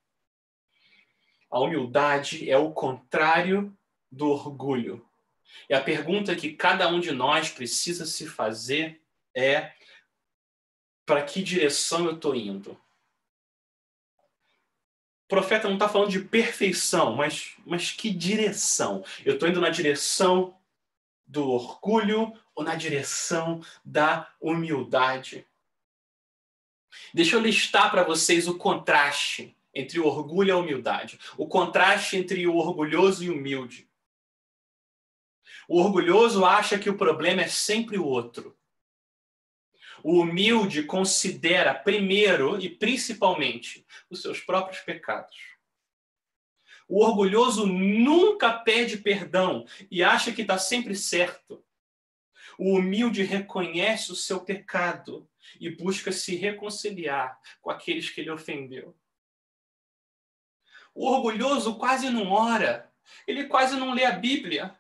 A 1.51 1.61
humildade 1.61 2.51
é 2.51 2.57
o 2.57 2.73
contrário 2.73 3.77
do 4.15 4.29
orgulho. 4.31 5.07
E 5.69 5.75
a 5.75 5.81
pergunta 5.81 6.35
que 6.35 6.53
cada 6.53 6.89
um 6.89 7.01
de 7.01 7.11
nós 7.11 7.51
precisa 7.51 8.07
se 8.07 8.27
fazer 8.27 9.03
é: 9.35 9.73
para 11.05 11.23
que 11.23 11.43
direção 11.43 12.07
eu 12.07 12.15
estou 12.15 12.35
indo? 12.35 12.73
O 15.25 15.29
profeta 15.29 15.67
não 15.67 15.75
está 15.75 15.89
falando 15.89 16.11
de 16.11 16.21
perfeição, 16.21 17.17
mas, 17.17 17.57
mas 17.67 17.91
que 17.91 18.11
direção? 18.11 19.05
Eu 19.25 19.35
estou 19.35 19.49
indo 19.49 19.61
na 19.61 19.71
direção 19.71 20.57
do 21.27 21.49
orgulho 21.49 22.33
ou 22.55 22.63
na 22.63 22.77
direção 22.77 23.65
da 23.85 24.31
humildade? 24.41 25.47
Deixa 27.13 27.35
eu 27.35 27.41
listar 27.41 27.91
para 27.91 28.05
vocês 28.05 28.47
o 28.47 28.57
contraste 28.57 29.57
entre 29.75 29.99
o 29.99 30.07
orgulho 30.07 30.49
e 30.49 30.53
a 30.53 30.57
humildade. 30.57 31.19
O 31.37 31.49
contraste 31.49 32.17
entre 32.17 32.47
o 32.47 32.57
orgulhoso 32.57 33.25
e 33.25 33.31
o 33.31 33.35
humilde. 33.35 33.89
O 35.69 35.81
orgulhoso 35.81 36.45
acha 36.45 36.79
que 36.79 36.91
o 36.91 36.97
problema 36.97 37.43
é 37.43 37.49
sempre 37.49 37.99
o 37.99 38.05
outro. 38.05 38.57
O 40.03 40.21
humilde 40.21 40.83
considera 40.83 41.75
primeiro 41.75 42.61
e 42.61 42.69
principalmente 42.69 43.87
os 44.11 44.21
seus 44.21 44.41
próprios 44.41 44.81
pecados. 44.81 45.55
O 46.87 47.03
orgulhoso 47.03 47.67
nunca 47.67 48.53
pede 48.53 48.99
perdão 48.99 49.67
e 49.91 50.03
acha 50.03 50.33
que 50.33 50.43
está 50.43 50.59
sempre 50.59 50.95
certo. 50.95 51.65
O 52.59 52.77
humilde 52.77 53.23
reconhece 53.23 54.13
o 54.13 54.17
seu 54.17 54.41
pecado 54.41 55.29
e 55.59 55.71
busca 55.71 56.13
se 56.13 56.37
reconciliar 56.37 57.41
com 57.61 57.71
aqueles 57.71 58.11
que 58.11 58.21
ele 58.21 58.31
ofendeu. 58.31 58.95
O 60.95 61.07
orgulhoso 61.07 61.77
quase 61.77 62.11
não 62.11 62.31
ora, 62.31 62.93
ele 63.27 63.45
quase 63.45 63.77
não 63.77 63.93
lê 63.93 64.05
a 64.05 64.13
Bíblia, 64.13 64.79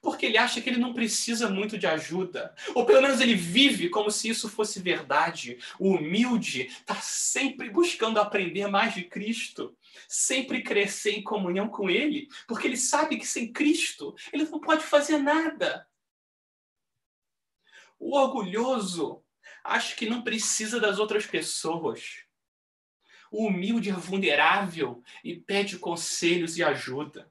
porque 0.00 0.26
ele 0.26 0.38
acha 0.38 0.60
que 0.60 0.68
ele 0.68 0.78
não 0.78 0.92
precisa 0.92 1.48
muito 1.48 1.78
de 1.78 1.86
ajuda. 1.86 2.54
Ou 2.74 2.84
pelo 2.84 3.02
menos 3.02 3.20
ele 3.20 3.34
vive 3.34 3.88
como 3.88 4.10
se 4.10 4.28
isso 4.28 4.48
fosse 4.48 4.80
verdade. 4.80 5.58
O 5.78 5.90
humilde 5.90 6.62
está 6.62 6.96
sempre 6.96 7.70
buscando 7.70 8.20
aprender 8.20 8.66
mais 8.68 8.94
de 8.94 9.04
Cristo, 9.04 9.76
sempre 10.08 10.62
crescer 10.62 11.12
em 11.12 11.22
comunhão 11.22 11.68
com 11.68 11.90
Ele, 11.90 12.28
porque 12.46 12.66
ele 12.66 12.76
sabe 12.76 13.18
que 13.18 13.26
sem 13.26 13.52
Cristo 13.52 14.14
ele 14.32 14.44
não 14.44 14.60
pode 14.60 14.84
fazer 14.84 15.18
nada. 15.18 15.86
O 17.98 18.16
orgulhoso 18.16 19.24
acha 19.64 19.96
que 19.96 20.08
não 20.08 20.22
precisa 20.22 20.78
das 20.78 20.98
outras 20.98 21.26
pessoas. 21.26 22.24
O 23.30 23.46
humilde 23.46 23.90
é 23.90 23.92
vulnerável 23.92 25.02
e 25.22 25.36
pede 25.36 25.78
conselhos 25.78 26.56
e 26.56 26.62
ajuda. 26.62 27.30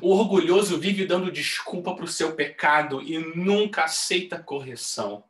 O 0.00 0.10
orgulhoso 0.10 0.78
vive 0.78 1.06
dando 1.06 1.30
desculpa 1.30 1.94
para 1.94 2.04
o 2.04 2.08
seu 2.08 2.34
pecado 2.34 3.02
e 3.02 3.18
nunca 3.18 3.84
aceita 3.84 4.42
correção. 4.42 5.24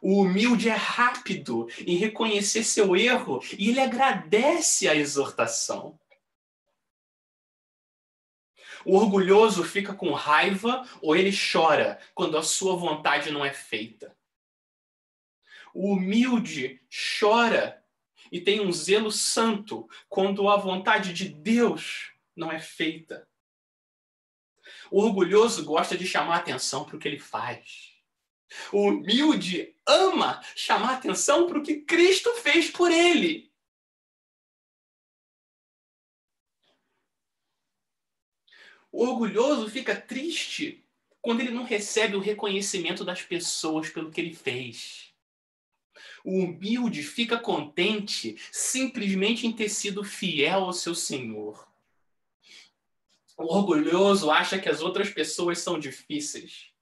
O 0.00 0.20
humilde 0.20 0.68
é 0.68 0.74
rápido 0.74 1.66
em 1.78 1.96
reconhecer 1.96 2.62
seu 2.62 2.94
erro 2.94 3.40
e 3.58 3.70
ele 3.70 3.80
agradece 3.80 4.86
a 4.86 4.94
exortação. 4.94 5.98
O 8.84 8.96
orgulhoso 8.96 9.64
fica 9.64 9.94
com 9.94 10.12
raiva 10.12 10.86
ou 11.00 11.16
ele 11.16 11.34
chora 11.34 11.98
quando 12.14 12.36
a 12.36 12.42
sua 12.42 12.76
vontade 12.76 13.30
não 13.30 13.42
é 13.42 13.52
feita. 13.52 14.14
O 15.72 15.94
humilde 15.94 16.82
chora 17.18 17.82
e 18.30 18.40
tem 18.40 18.60
um 18.60 18.70
zelo 18.70 19.10
santo 19.10 19.88
quando 20.08 20.48
a 20.50 20.56
vontade 20.56 21.14
de 21.14 21.28
Deus 21.28 22.13
não 22.36 22.50
é 22.50 22.58
feita. 22.60 23.28
O 24.90 25.02
orgulhoso 25.02 25.64
gosta 25.64 25.96
de 25.96 26.06
chamar 26.06 26.36
atenção 26.36 26.84
para 26.84 26.96
o 26.96 26.98
que 26.98 27.08
ele 27.08 27.18
faz. 27.18 27.94
O 28.72 28.88
humilde 28.88 29.74
ama 29.86 30.42
chamar 30.54 30.94
atenção 30.94 31.46
para 31.46 31.58
o 31.58 31.62
que 31.62 31.80
Cristo 31.82 32.32
fez 32.34 32.70
por 32.70 32.90
ele. 32.90 33.52
O 38.92 39.02
orgulhoso 39.08 39.68
fica 39.68 40.00
triste 40.00 40.86
quando 41.20 41.40
ele 41.40 41.50
não 41.50 41.64
recebe 41.64 42.16
o 42.16 42.20
reconhecimento 42.20 43.04
das 43.04 43.22
pessoas 43.22 43.90
pelo 43.90 44.10
que 44.10 44.20
ele 44.20 44.34
fez. 44.34 45.12
O 46.24 46.38
humilde 46.38 47.02
fica 47.02 47.36
contente 47.36 48.36
simplesmente 48.52 49.46
em 49.46 49.52
ter 49.52 49.68
sido 49.68 50.04
fiel 50.04 50.64
ao 50.64 50.72
seu 50.72 50.94
Senhor. 50.94 51.73
O 53.36 53.44
orgulhoso 53.44 54.30
acha 54.30 54.58
que 54.58 54.68
as 54.68 54.80
outras 54.80 55.10
pessoas 55.10 55.58
são 55.58 55.78
difíceis. 55.78 56.72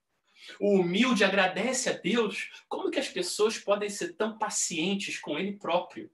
O 0.59 0.75
humilde 0.79 1.23
agradece 1.23 1.89
a 1.89 1.93
Deus. 1.93 2.49
Como 2.67 2.91
que 2.91 2.99
as 2.99 3.07
pessoas 3.07 3.57
podem 3.57 3.89
ser 3.89 4.13
tão 4.13 4.37
pacientes 4.37 5.17
com 5.17 5.37
ele 5.37 5.53
próprio? 5.53 6.11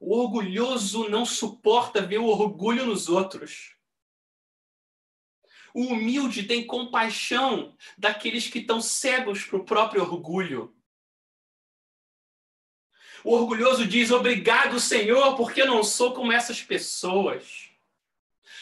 O 0.00 0.16
orgulhoso 0.16 1.08
não 1.08 1.24
suporta 1.24 2.02
ver 2.02 2.18
o 2.18 2.26
orgulho 2.26 2.84
nos 2.84 3.08
outros. 3.08 3.76
O 5.72 5.84
humilde 5.86 6.44
tem 6.44 6.66
compaixão 6.66 7.76
daqueles 7.96 8.48
que 8.48 8.60
estão 8.60 8.80
cegos 8.80 9.44
para 9.44 9.58
o 9.58 9.64
próprio 9.64 10.02
orgulho. 10.02 10.74
O 13.22 13.32
orgulhoso 13.32 13.86
diz: 13.86 14.10
Obrigado, 14.10 14.80
Senhor, 14.80 15.36
porque 15.36 15.62
eu 15.62 15.66
não 15.66 15.82
sou 15.82 16.14
como 16.14 16.32
essas 16.32 16.62
pessoas. 16.62 17.65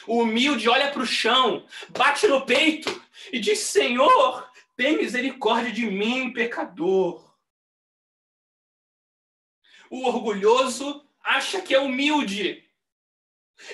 O 0.07 0.23
humilde 0.23 0.69
olha 0.69 0.91
para 0.91 1.03
o 1.03 1.07
chão, 1.07 1.67
bate 1.91 2.27
no 2.27 2.45
peito 2.45 2.91
e 3.33 3.39
diz: 3.39 3.61
Senhor, 3.61 4.51
tem 4.77 4.97
misericórdia 4.97 5.73
de 5.73 5.87
mim, 5.87 6.33
pecador. 6.33 7.35
O 9.91 10.07
orgulhoso 10.07 11.07
acha 11.23 11.63
que 11.63 11.75
é 11.75 11.79
humilde. 11.79 12.69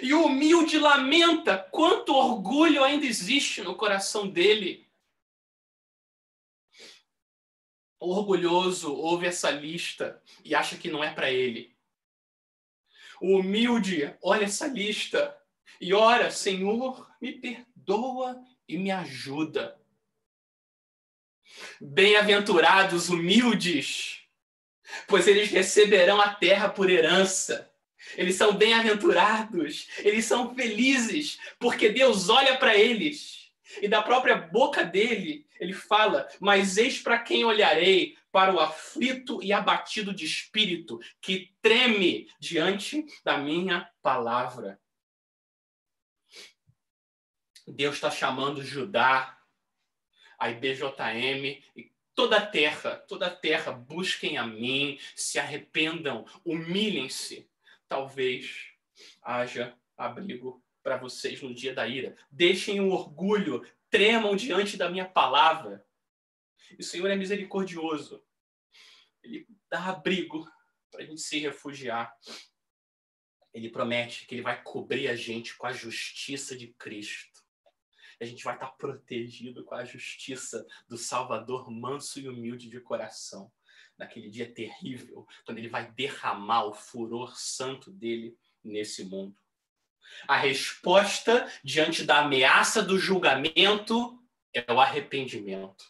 E 0.03 0.13
o 0.13 0.27
humilde 0.27 0.79
lamenta 0.79 1.59
quanto 1.59 2.15
orgulho 2.15 2.85
ainda 2.85 3.07
existe 3.07 3.63
no 3.63 3.75
coração 3.75 4.29
dele. 4.29 4.87
O 7.99 8.11
orgulhoso 8.11 8.95
ouve 8.95 9.27
essa 9.27 9.51
lista 9.51 10.23
e 10.45 10.55
acha 10.55 10.77
que 10.77 10.91
não 10.91 11.03
é 11.03 11.13
para 11.13 11.31
ele. 11.31 11.77
O 13.21 13.39
humilde 13.39 14.15
olha 14.23 14.45
essa 14.45 14.67
lista 14.67 15.37
e 15.81 15.95
ora, 15.95 16.31
Senhor, 16.31 17.09
me 17.21 17.33
perdoa 17.33 18.41
e 18.69 18.77
me 18.77 18.91
ajuda. 18.91 19.81
Bem-aventurados 21.81 23.09
humildes, 23.09 24.21
pois 25.09 25.27
eles 25.27 25.51
receberão 25.51 26.21
a 26.21 26.35
terra 26.35 26.69
por 26.69 26.91
herança. 26.91 27.73
Eles 28.17 28.37
são 28.37 28.55
bem-aventurados, 28.55 29.89
eles 29.99 30.25
são 30.25 30.55
felizes, 30.55 31.39
porque 31.59 31.89
Deus 31.89 32.29
olha 32.29 32.57
para 32.59 32.77
eles 32.77 33.41
e 33.81 33.89
da 33.89 34.03
própria 34.03 34.37
boca 34.37 34.85
dele 34.85 35.47
ele 35.61 35.73
fala: 35.73 36.27
Mas 36.41 36.77
eis 36.77 36.99
para 36.99 37.19
quem 37.19 37.45
olharei, 37.45 38.17
para 38.33 38.55
o 38.55 38.61
aflito 38.61 39.43
e 39.43 39.53
abatido 39.53 40.15
de 40.15 40.25
espírito, 40.25 40.99
que 41.21 41.53
treme 41.61 42.29
diante 42.39 43.05
da 43.25 43.37
minha 43.37 43.89
palavra. 44.03 44.81
Deus 47.67 47.97
está 47.97 48.11
chamando 48.11 48.63
Judá 48.63 49.39
a 50.39 50.51
IBJM 50.51 51.63
e 51.77 51.93
toda 52.15 52.39
a 52.39 52.47
terra, 52.47 52.97
toda 52.97 53.27
a 53.27 53.35
terra, 53.35 53.73
busquem 53.73 54.39
a 54.39 54.47
mim, 54.47 54.99
se 55.15 55.39
arrependam, 55.39 56.25
humilhem-se. 56.45 57.49
Talvez 57.89 58.73
haja 59.23 59.77
abrigo 59.97 60.63
para 60.83 60.97
vocês 60.97 61.43
no 61.43 61.55
dia 61.55 61.75
da 61.75 61.87
ira. 61.87 62.17
Deixem 62.31 62.81
o 62.81 62.91
orgulho, 62.91 63.67
tremam 63.91 64.35
diante 64.35 64.77
da 64.77 64.89
minha 64.89 65.05
palavra. 65.05 65.85
O 66.79 66.83
Senhor 66.83 67.11
é 67.11 67.17
misericordioso. 67.17 68.25
Ele 69.23 69.47
dá 69.71 69.87
abrigo 69.87 70.49
para 70.91 71.03
a 71.03 71.05
gente 71.05 71.21
se 71.21 71.39
refugiar. 71.39 72.15
Ele 73.53 73.69
promete 73.69 74.27
que 74.27 74.35
ele 74.35 74.43
vai 74.43 74.63
cobrir 74.63 75.09
a 75.09 75.17
gente 75.17 75.57
com 75.57 75.67
a 75.67 75.73
justiça 75.73 76.57
de 76.57 76.69
Cristo. 76.69 77.30
A 78.21 78.25
gente 78.25 78.45
vai 78.45 78.55
estar 78.55 78.69
protegido 78.73 79.65
com 79.65 79.75
a 79.75 79.85
justiça 79.85 80.67
do 80.87 80.99
Salvador 80.99 81.71
manso 81.71 82.21
e 82.21 82.29
humilde 82.29 82.69
de 82.69 82.79
coração. 82.79 83.51
Naquele 83.97 84.29
dia 84.29 84.51
terrível, 84.51 85.27
quando 85.45 85.59
ele 85.59 85.69
vai 85.69 85.91
derramar 85.93 86.65
o 86.65 86.75
furor 86.75 87.37
santo 87.37 87.91
dele 87.91 88.37
nesse 88.63 89.05
mundo. 89.05 89.37
A 90.27 90.37
resposta 90.37 91.51
diante 91.63 92.05
da 92.05 92.21
ameaça 92.21 92.83
do 92.83 92.99
julgamento 92.99 94.19
é 94.53 94.73
o 94.73 94.81
arrependimento. 94.81 95.85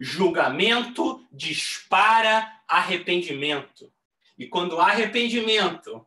Julgamento 0.00 1.26
dispara 1.32 2.62
arrependimento. 2.66 3.92
E 4.36 4.46
quando 4.46 4.80
há 4.80 4.90
arrependimento, 4.90 6.06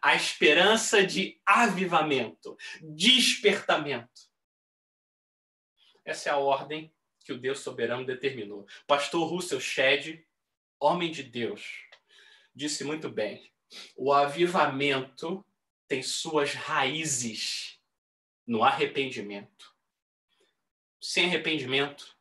a 0.00 0.14
esperança 0.14 1.04
de 1.04 1.40
avivamento, 1.44 2.56
despertamento. 2.80 4.31
Essa 6.04 6.30
é 6.30 6.32
a 6.32 6.36
ordem 6.36 6.92
que 7.24 7.32
o 7.32 7.38
Deus 7.38 7.60
soberano 7.60 8.04
determinou. 8.04 8.66
Pastor 8.86 9.28
Russell 9.28 9.60
Shedd, 9.60 10.24
homem 10.78 11.10
de 11.10 11.22
Deus, 11.22 11.84
disse 12.54 12.84
muito 12.84 13.08
bem: 13.08 13.52
o 13.96 14.12
avivamento 14.12 15.44
tem 15.86 16.02
suas 16.02 16.54
raízes 16.54 17.78
no 18.46 18.64
arrependimento. 18.64 19.72
Sem 21.00 21.26
arrependimento, 21.26 22.16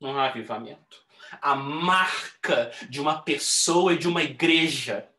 não 0.00 0.18
há 0.18 0.28
avivamento. 0.28 1.04
A 1.40 1.54
marca 1.54 2.70
de 2.88 3.00
uma 3.00 3.22
pessoa 3.22 3.94
e 3.94 3.98
de 3.98 4.08
uma 4.08 4.22
igreja 4.22 5.11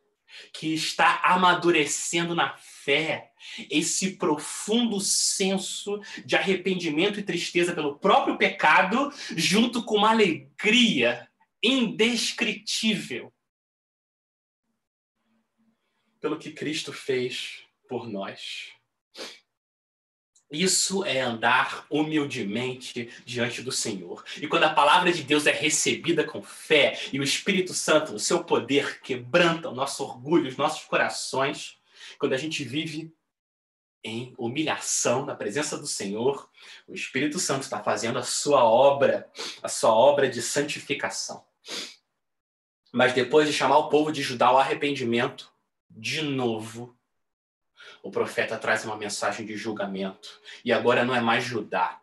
que 0.53 0.73
está 0.73 1.21
amadurecendo 1.23 2.35
na 2.35 2.55
fé, 2.57 3.31
esse 3.69 4.17
profundo 4.17 4.99
senso 4.99 5.99
de 6.25 6.35
arrependimento 6.35 7.19
e 7.19 7.23
tristeza 7.23 7.73
pelo 7.73 7.97
próprio 7.97 8.37
pecado, 8.37 9.11
junto 9.35 9.83
com 9.83 9.97
uma 9.97 10.11
alegria 10.11 11.27
indescritível 11.61 13.33
pelo 16.19 16.39
que 16.39 16.51
Cristo 16.51 16.93
fez 16.93 17.65
por 17.87 18.07
nós. 18.07 18.71
Isso 20.53 21.03
é 21.03 21.19
andar 21.19 21.87
humildemente 21.89 23.09
diante 23.25 23.63
do 23.63 23.71
Senhor. 23.71 24.23
E 24.39 24.47
quando 24.47 24.65
a 24.65 24.73
palavra 24.73 25.11
de 25.11 25.23
Deus 25.23 25.47
é 25.47 25.51
recebida 25.51 26.23
com 26.23 26.43
fé 26.43 26.99
e 27.11 27.19
o 27.19 27.23
Espírito 27.23 27.73
Santo, 27.73 28.13
o 28.13 28.19
seu 28.19 28.43
poder, 28.43 29.01
quebranta 29.01 29.69
o 29.69 29.73
nosso 29.73 30.03
orgulho, 30.03 30.47
os 30.47 30.55
nossos 30.55 30.85
corações, 30.85 31.79
quando 32.19 32.33
a 32.33 32.37
gente 32.37 32.63
vive 32.63 33.11
em 34.03 34.35
humilhação 34.37 35.25
na 35.25 35.33
presença 35.33 35.75
do 35.75 35.87
Senhor, 35.87 36.47
o 36.87 36.93
Espírito 36.93 37.39
Santo 37.39 37.63
está 37.63 37.81
fazendo 37.81 38.19
a 38.19 38.23
sua 38.23 38.63
obra, 38.63 39.27
a 39.63 39.67
sua 39.67 39.91
obra 39.91 40.29
de 40.29 40.39
santificação. 40.39 41.43
Mas 42.91 43.13
depois 43.13 43.47
de 43.47 43.53
chamar 43.53 43.79
o 43.79 43.89
povo 43.89 44.11
de 44.11 44.21
Judá 44.21 44.47
ao 44.47 44.59
arrependimento, 44.59 45.51
de 45.89 46.21
novo, 46.21 46.95
o 48.03 48.11
profeta 48.11 48.57
traz 48.57 48.83
uma 48.83 48.97
mensagem 48.97 49.45
de 49.45 49.55
julgamento. 49.55 50.41
E 50.63 50.73
agora 50.73 51.05
não 51.05 51.15
é 51.15 51.21
mais 51.21 51.45
Judá. 51.45 52.01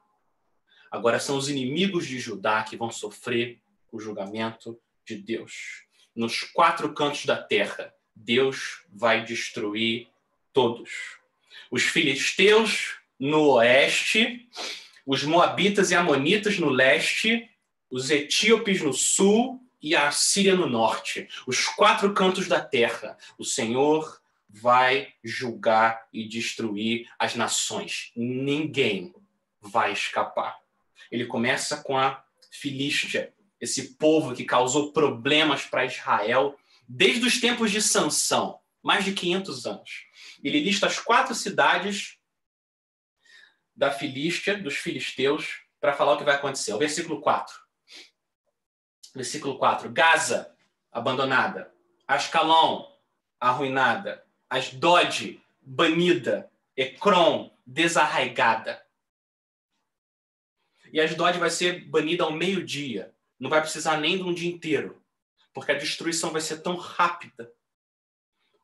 Agora 0.90 1.20
são 1.20 1.36
os 1.36 1.50
inimigos 1.50 2.06
de 2.06 2.18
Judá 2.18 2.62
que 2.62 2.76
vão 2.76 2.90
sofrer 2.90 3.60
o 3.92 4.00
julgamento 4.00 4.80
de 5.04 5.16
Deus. 5.16 5.84
Nos 6.16 6.42
quatro 6.42 6.92
cantos 6.94 7.26
da 7.26 7.36
terra, 7.36 7.94
Deus 8.16 8.82
vai 8.90 9.22
destruir 9.24 10.08
todos. 10.54 11.18
Os 11.70 11.82
filisteus 11.82 12.96
no 13.18 13.52
oeste, 13.52 14.48
os 15.06 15.22
moabitas 15.22 15.90
e 15.90 15.94
amonitas 15.94 16.58
no 16.58 16.70
leste, 16.70 17.48
os 17.90 18.10
etíopes 18.10 18.80
no 18.80 18.94
sul 18.94 19.60
e 19.82 19.94
a 19.94 20.10
Síria 20.10 20.56
no 20.56 20.66
norte. 20.66 21.28
Os 21.46 21.66
quatro 21.66 22.12
cantos 22.14 22.48
da 22.48 22.60
terra. 22.60 23.18
O 23.38 23.44
Senhor 23.44 24.19
vai 24.52 25.14
julgar 25.22 26.08
e 26.12 26.26
destruir 26.28 27.08
as 27.18 27.34
nações. 27.34 28.12
Ninguém 28.16 29.14
vai 29.60 29.92
escapar. 29.92 30.58
Ele 31.10 31.26
começa 31.26 31.82
com 31.82 31.96
a 31.96 32.24
Filístia, 32.50 33.32
esse 33.60 33.94
povo 33.94 34.34
que 34.34 34.44
causou 34.44 34.92
problemas 34.92 35.64
para 35.64 35.84
Israel 35.84 36.58
desde 36.88 37.24
os 37.26 37.40
tempos 37.40 37.70
de 37.70 37.80
Sansão, 37.80 38.58
mais 38.82 39.04
de 39.04 39.12
500 39.12 39.66
anos. 39.66 40.06
Ele 40.42 40.60
lista 40.60 40.86
as 40.86 40.98
quatro 40.98 41.34
cidades 41.34 42.18
da 43.76 43.90
Filístia, 43.90 44.58
dos 44.58 44.76
filisteus, 44.76 45.62
para 45.80 45.92
falar 45.92 46.14
o 46.14 46.18
que 46.18 46.24
vai 46.24 46.34
acontecer. 46.34 46.74
O 46.74 46.78
versículo 46.78 47.20
4. 47.20 47.54
Versículo 49.14 49.58
4. 49.58 49.90
Gaza, 49.90 50.54
abandonada. 50.90 51.72
Ascalon, 52.06 52.84
arruinada. 53.38 54.24
Asdod, 54.50 55.40
banida. 55.62 56.50
Ecrom, 56.76 57.56
desarraigada. 57.64 58.84
E 60.92 61.00
Asdod 61.00 61.38
vai 61.38 61.50
ser 61.50 61.84
banida 61.84 62.24
ao 62.24 62.32
meio-dia. 62.32 63.14
Não 63.38 63.48
vai 63.48 63.60
precisar 63.60 63.98
nem 63.98 64.16
de 64.16 64.24
um 64.24 64.34
dia 64.34 64.50
inteiro. 64.50 65.00
Porque 65.54 65.70
a 65.70 65.78
destruição 65.78 66.32
vai 66.32 66.40
ser 66.40 66.62
tão 66.62 66.74
rápida. 66.74 67.52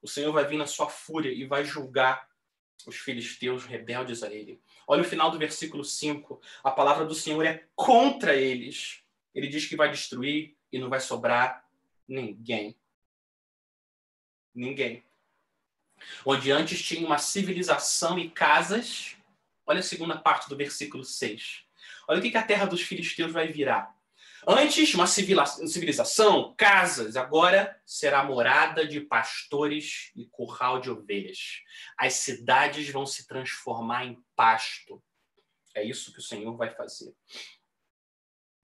O 0.03 0.09
Senhor 0.09 0.33
vai 0.33 0.45
vir 0.45 0.57
na 0.57 0.67
sua 0.67 0.89
fúria 0.89 1.31
e 1.31 1.47
vai 1.47 1.65
julgar 1.65 2.29
os 2.85 2.97
filisteus 2.97 3.65
rebeldes 3.65 4.23
a 4.25 4.33
ele. 4.33 4.61
Olha 4.89 5.03
o 5.03 5.07
final 5.07 5.31
do 5.31 5.39
versículo 5.39 5.85
5. 5.85 6.41
A 6.65 6.71
palavra 6.71 7.05
do 7.05 7.15
Senhor 7.15 7.45
é 7.45 7.69
contra 7.77 8.35
eles. 8.35 9.05
Ele 9.33 9.47
diz 9.47 9.67
que 9.67 9.77
vai 9.77 9.91
destruir 9.91 10.57
e 10.73 10.79
não 10.79 10.89
vai 10.89 11.01
sobrar 11.01 11.65
ninguém. 12.09 12.77
Ninguém 14.55 15.07
onde 16.25 16.51
antes 16.51 16.83
tinha 16.83 17.07
uma 17.07 17.19
civilização 17.19 18.19
e 18.19 18.31
casas. 18.31 19.17
Olha 19.67 19.81
a 19.81 19.83
segunda 19.83 20.17
parte 20.17 20.49
do 20.49 20.57
versículo 20.57 21.05
6. 21.05 21.65
Olha 22.09 22.19
o 22.19 22.23
que 22.23 22.37
a 22.37 22.43
terra 22.43 22.67
dos 22.67 22.83
filisteus 22.83 23.33
vai 23.33 23.49
virar. 23.49 23.95
Antes, 24.49 24.95
uma 24.95 25.09
civilização, 25.09 26.55
casas, 26.57 27.17
agora 27.17 27.77
será 27.85 28.23
morada 28.23 28.87
de 28.87 29.01
pastores 29.01 30.13
e 30.15 30.25
curral 30.27 30.81
de 30.81 30.89
ovelhas. 30.89 31.63
As 31.99 32.15
cidades 32.15 32.89
vão 32.89 33.05
se 33.05 33.27
transformar 33.27 34.05
em 34.07 34.23
pasto. 34.37 35.03
É 35.75 35.83
isso 35.83 36.13
que 36.13 36.21
o 36.21 36.23
Senhor 36.23 36.57
vai 36.57 36.71
fazer. 36.71 37.13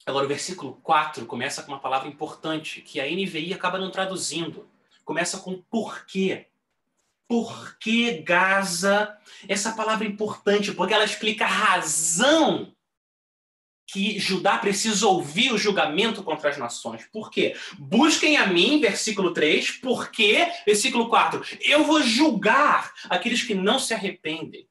Agora, 0.07 0.25
o 0.25 0.29
versículo 0.29 0.81
4 0.83 1.27
começa 1.27 1.65
com 1.65 1.73
uma 1.73 1.81
palavra 1.81 2.09
importante 2.09 2.81
que 2.81 3.01
a 3.01 3.05
NVI 3.05 3.53
acaba 3.53 3.77
não 3.77 3.91
traduzindo. 3.91 4.71
Começa 5.05 5.41
com 5.41 5.61
porquê 5.63 6.47
por 7.33 7.79
que 7.79 8.19
Gaza? 8.19 9.19
Essa 9.49 9.73
palavra 9.73 10.07
é 10.07 10.11
importante 10.11 10.71
porque 10.73 10.93
ela 10.93 11.07
explica 11.07 11.47
a 11.47 11.49
razão 11.49 12.77
que 13.87 14.19
Judá 14.19 14.59
precisa 14.59 15.07
ouvir 15.07 15.51
o 15.51 15.57
julgamento 15.57 16.23
contra 16.23 16.51
as 16.51 16.59
nações. 16.59 17.07
Por 17.07 17.31
quê? 17.31 17.57
Busquem 17.79 18.37
a 18.37 18.47
mim, 18.47 18.79
versículo 18.83 19.33
3, 19.33 19.71
porque, 19.79 20.47
versículo 20.67 21.09
4, 21.09 21.43
eu 21.63 21.85
vou 21.85 22.03
julgar 22.03 22.93
aqueles 23.09 23.43
que 23.43 23.55
não 23.55 23.79
se 23.79 23.95
arrependem. 23.95 24.69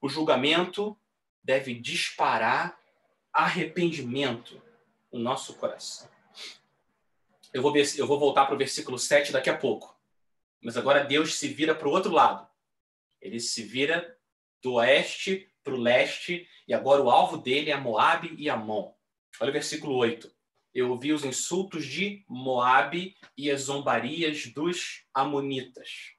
O 0.00 0.08
julgamento 0.08 0.96
deve 1.42 1.74
disparar 1.74 2.78
arrependimento 3.32 4.62
no 5.12 5.18
nosso 5.18 5.54
coração. 5.54 6.08
Eu 7.52 7.60
vou, 7.60 7.72
ver, 7.72 7.92
eu 7.98 8.06
vou 8.06 8.20
voltar 8.20 8.46
para 8.46 8.54
o 8.54 8.58
versículo 8.58 9.00
7 9.00 9.32
daqui 9.32 9.50
a 9.50 9.56
pouco. 9.56 9.93
Mas 10.64 10.78
agora 10.78 11.04
Deus 11.04 11.34
se 11.34 11.48
vira 11.48 11.74
para 11.74 11.86
o 11.86 11.90
outro 11.90 12.10
lado. 12.10 12.48
Ele 13.20 13.38
se 13.38 13.62
vira 13.62 14.18
do 14.62 14.74
oeste 14.74 15.52
para 15.62 15.74
o 15.74 15.80
leste, 15.80 16.48
e 16.66 16.72
agora 16.72 17.02
o 17.02 17.10
alvo 17.10 17.36
dele 17.36 17.70
é 17.70 17.76
Moabe 17.76 18.34
e 18.38 18.48
Amon. 18.48 18.94
Olha 19.40 19.50
o 19.50 19.52
versículo 19.52 19.94
8. 19.94 20.34
Eu 20.74 20.90
ouvi 20.90 21.12
os 21.12 21.24
insultos 21.24 21.86
de 21.86 22.24
Moabe 22.28 23.16
e 23.36 23.50
as 23.50 23.62
zombarias 23.62 24.46
dos 24.46 25.04
amonitas. 25.12 26.14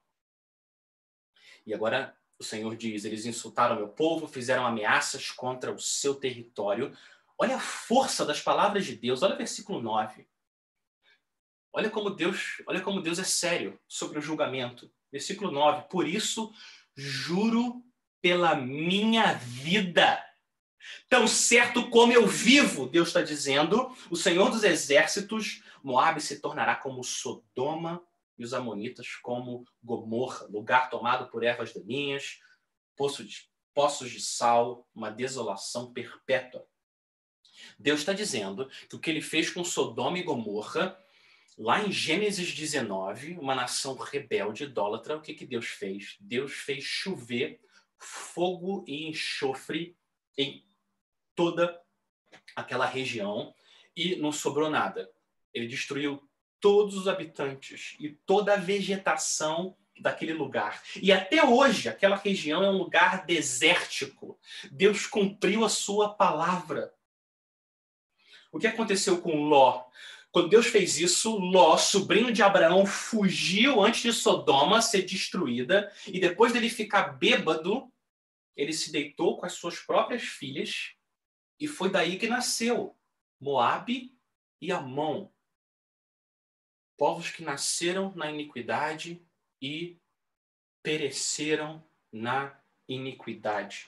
E 1.66 1.74
agora 1.74 2.16
o 2.40 2.44
Senhor 2.44 2.76
diz: 2.76 3.04
eles 3.04 3.26
insultaram 3.26 3.76
meu 3.76 3.90
povo, 3.90 4.28
fizeram 4.28 4.66
ameaças 4.66 5.32
contra 5.32 5.72
o 5.72 5.80
seu 5.80 6.16
território. 6.16 6.96
Olha 7.38 7.56
a 7.56 7.60
força 7.60 8.24
das 8.26 8.42
palavras 8.42 8.86
de 8.86 8.96
Deus. 8.96 9.24
Olha 9.24 9.36
o 9.36 9.38
versículo 9.38 9.82
9. 9.82 10.28
Olha 11.78 11.90
como 11.90 12.10
Deus, 12.10 12.62
olha 12.66 12.80
como 12.80 13.02
Deus 13.02 13.20
é 13.20 13.26
sério 13.26 13.78
sobre 13.86 14.18
o 14.18 14.22
julgamento. 14.22 14.90
Versículo 15.12 15.52
9. 15.52 15.90
Por 15.90 16.08
isso 16.08 16.54
juro 16.96 17.84
pela 18.22 18.56
minha 18.56 19.34
vida. 19.34 20.26
Tão 21.10 21.28
certo 21.28 21.90
como 21.90 22.14
eu 22.14 22.26
vivo, 22.26 22.88
Deus 22.88 23.10
está 23.10 23.22
dizendo, 23.22 23.94
o 24.10 24.16
Senhor 24.16 24.50
dos 24.50 24.64
exércitos, 24.64 25.62
Moabe 25.84 26.22
se 26.22 26.40
tornará 26.40 26.78
como 26.78 27.04
Sodoma 27.04 28.02
e 28.38 28.46
os 28.46 28.54
amonitas 28.54 29.16
como 29.22 29.66
Gomorra, 29.84 30.48
lugar 30.48 30.90
tomado 30.90 31.30
por 31.30 31.44
ervas 31.44 31.74
daninhas, 31.74 32.40
de, 33.26 33.50
poços 33.74 34.10
de 34.12 34.22
sal, 34.22 34.88
uma 34.96 35.10
desolação 35.10 35.92
perpétua. 35.92 36.66
Deus 37.78 38.00
está 38.00 38.14
dizendo 38.14 38.70
que 38.90 38.96
o 38.96 39.00
que 39.00 39.10
ele 39.10 39.22
fez 39.22 39.50
com 39.50 39.64
Sodoma 39.66 40.18
e 40.18 40.24
Gomorra, 40.24 40.98
lá 41.58 41.82
em 41.82 41.92
Gênesis 41.92 42.54
19, 42.54 43.38
uma 43.38 43.56
nação 43.56 43.96
rebelde, 43.96 44.66
idólatra, 44.66 45.18
o 45.18 45.22
que, 45.22 45.34
que 45.34 45.46
Deus 45.46 45.66
fez? 45.68 46.18
Deus 46.20 46.54
fez 46.54 46.84
chover 46.84 47.60
fogo 47.98 48.84
e 48.88 49.08
enxofre 49.08 49.96
em 50.38 50.66
toda 51.34 51.82
aquela 52.56 52.86
região 52.86 53.54
e 53.96 54.16
não 54.16 54.32
sobrou 54.32 54.70
nada. 54.70 55.10
Ele 55.54 55.68
destruiu 55.68 56.22
todos 56.60 56.96
os 56.96 57.08
habitantes 57.08 57.96
e 58.00 58.10
toda 58.10 58.54
a 58.54 58.58
vegetação 58.58 59.78
daquele 60.00 60.34
lugar. 60.34 60.84
E 61.02 61.12
até 61.12 61.44
hoje, 61.44 61.88
aquela 61.88 62.18
região 62.18 62.64
é 62.64 62.70
um 62.70 62.78
lugar 62.78 63.26
desértico. 63.26 64.38
Deus 64.72 65.08
cumpriu 65.08 65.64
a 65.64 65.70
sua 65.70 66.10
palavra. 66.10 66.94
O 68.52 68.60
que 68.60 68.68
aconteceu 68.68 69.22
com 69.22 69.44
Ló? 69.44 69.86
Quando 70.36 70.50
Deus 70.50 70.68
fez 70.68 71.00
isso, 71.00 71.38
Ló, 71.38 71.78
sobrinho 71.78 72.30
de 72.30 72.44
Abraão, 72.44 72.86
fugiu 72.86 73.82
antes 73.82 74.02
de 74.02 74.12
Sodoma 74.12 74.82
ser 74.82 75.04
destruída, 75.04 75.90
e 76.06 76.20
depois 76.20 76.52
dele 76.52 76.70
ficar 76.70 77.14
bêbado, 77.14 77.90
ele 78.54 78.74
se 78.74 78.92
deitou 78.92 79.38
com 79.38 79.46
as 79.46 79.54
suas 79.54 79.80
próprias 79.80 80.24
filhas, 80.24 80.92
e 81.58 81.70
foi 81.70 81.90
daí 81.90 82.20
que 82.20 82.28
nasceu 82.28 82.98
Moabe 83.40 84.14
e 84.60 84.74
Amon, 84.74 85.30
povos 86.98 87.30
que 87.30 87.42
nasceram 87.42 88.12
na 88.14 88.30
iniquidade 88.30 89.26
e 89.62 89.98
pereceram 90.84 91.82
na 92.12 92.60
iniquidade. 92.90 93.88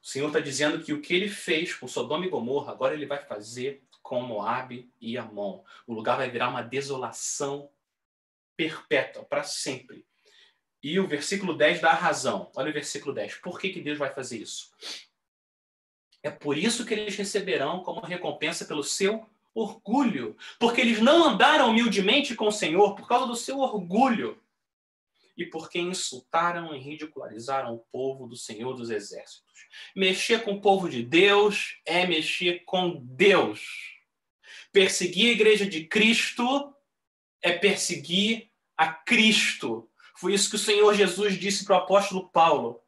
O 0.00 0.06
Senhor 0.06 0.28
está 0.28 0.38
dizendo 0.38 0.84
que 0.84 0.92
o 0.92 1.02
que 1.02 1.12
ele 1.12 1.28
fez 1.28 1.74
com 1.74 1.88
Sodoma 1.88 2.24
e 2.24 2.28
Gomorra, 2.28 2.70
agora 2.70 2.94
ele 2.94 3.04
vai 3.04 3.18
fazer 3.18 3.82
com 4.12 4.20
Moabe 4.20 4.92
e 5.00 5.16
Amon. 5.16 5.64
O 5.86 5.94
lugar 5.94 6.18
vai 6.18 6.30
virar 6.30 6.50
uma 6.50 6.60
desolação 6.60 7.70
perpétua, 8.54 9.24
para 9.24 9.42
sempre. 9.42 10.04
E 10.82 11.00
o 11.00 11.08
versículo 11.08 11.54
10 11.54 11.80
dá 11.80 11.92
a 11.92 11.94
razão. 11.94 12.52
Olha 12.54 12.68
o 12.68 12.74
versículo 12.74 13.14
10. 13.14 13.36
Por 13.36 13.58
que, 13.58 13.70
que 13.70 13.80
Deus 13.80 13.96
vai 13.96 14.12
fazer 14.12 14.36
isso? 14.36 14.70
É 16.22 16.30
por 16.30 16.58
isso 16.58 16.84
que 16.84 16.92
eles 16.92 17.16
receberão 17.16 17.82
como 17.82 18.02
recompensa 18.02 18.66
pelo 18.66 18.84
seu 18.84 19.26
orgulho. 19.54 20.36
Porque 20.58 20.82
eles 20.82 21.00
não 21.00 21.24
andaram 21.24 21.70
humildemente 21.70 22.34
com 22.34 22.48
o 22.48 22.52
Senhor 22.52 22.94
por 22.94 23.08
causa 23.08 23.26
do 23.26 23.34
seu 23.34 23.60
orgulho. 23.60 24.38
E 25.38 25.46
porque 25.46 25.78
insultaram 25.78 26.74
e 26.74 26.78
ridicularizaram 26.78 27.74
o 27.74 27.84
povo 27.90 28.26
do 28.26 28.36
Senhor 28.36 28.74
dos 28.74 28.90
Exércitos. 28.90 29.68
Mexer 29.96 30.44
com 30.44 30.52
o 30.52 30.60
povo 30.60 30.86
de 30.86 31.02
Deus 31.02 31.80
é 31.86 32.06
mexer 32.06 32.62
com 32.66 33.00
Deus. 33.02 33.92
Perseguir 34.72 35.30
a 35.30 35.32
igreja 35.32 35.66
de 35.66 35.84
Cristo 35.84 36.74
é 37.40 37.52
perseguir 37.52 38.50
a 38.76 38.88
Cristo. 38.88 39.88
Foi 40.16 40.34
isso 40.34 40.50
que 40.50 40.56
o 40.56 40.58
Senhor 40.58 40.94
Jesus 40.94 41.38
disse 41.38 41.64
para 41.64 41.76
o 41.76 41.78
apóstolo 41.78 42.28
Paulo. 42.28 42.80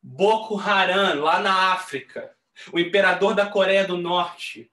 Boko 0.00 0.58
Haram, 0.58 1.20
lá 1.20 1.40
na 1.40 1.72
África, 1.72 2.34
o 2.72 2.78
imperador 2.78 3.34
da 3.34 3.46
Coreia 3.46 3.84
do 3.84 3.96
Norte, 3.96 4.70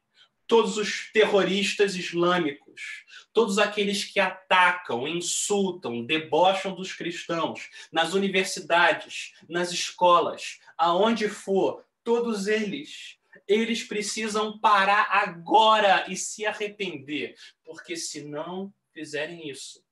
todos 0.48 0.78
os 0.78 1.12
terroristas 1.12 1.96
islâmicos, 1.96 3.04
todos 3.34 3.58
aqueles 3.58 4.06
que 4.06 4.20
atacam, 4.20 5.08
insultam, 5.08 6.06
debocham 6.06 6.74
dos 6.74 6.94
cristãos, 6.94 7.70
nas 7.92 8.14
universidades, 8.14 9.34
nas 9.50 9.72
escolas, 9.72 10.60
aonde 10.78 11.28
for, 11.28 11.84
todos 12.04 12.48
eles 12.48 13.18
eles 13.48 13.84
precisam 13.84 14.58
parar 14.58 15.08
agora 15.12 16.10
e 16.12 16.18
se 16.18 16.46
arrepender, 16.46 17.36
porque 17.64 17.96
se 17.96 18.24
não 18.24 18.74
fizerem 18.92 19.50
isso, 19.50 19.86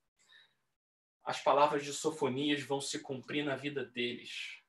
as 1.23 1.41
palavras 1.41 1.85
de 1.85 1.93
Sofonias 1.93 2.63
vão 2.63 2.81
se 2.81 2.99
cumprir 2.99 3.45
na 3.45 3.55
vida 3.55 3.85
deles 3.85 4.61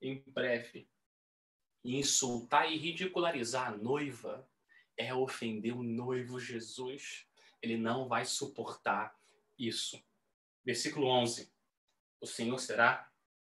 em 0.00 0.22
breve. 0.26 0.88
E 1.84 1.96
insultar 1.96 2.70
e 2.70 2.76
ridicularizar 2.76 3.68
a 3.68 3.76
noiva 3.76 4.48
é 4.96 5.14
ofender 5.14 5.74
o 5.74 5.82
noivo 5.82 6.38
Jesus. 6.38 7.26
Ele 7.62 7.76
não 7.76 8.06
vai 8.06 8.24
suportar 8.24 9.16
isso. 9.58 10.02
Versículo 10.64 11.06
11. 11.06 11.50
O 12.20 12.26
Senhor 12.26 12.58
será 12.58 13.10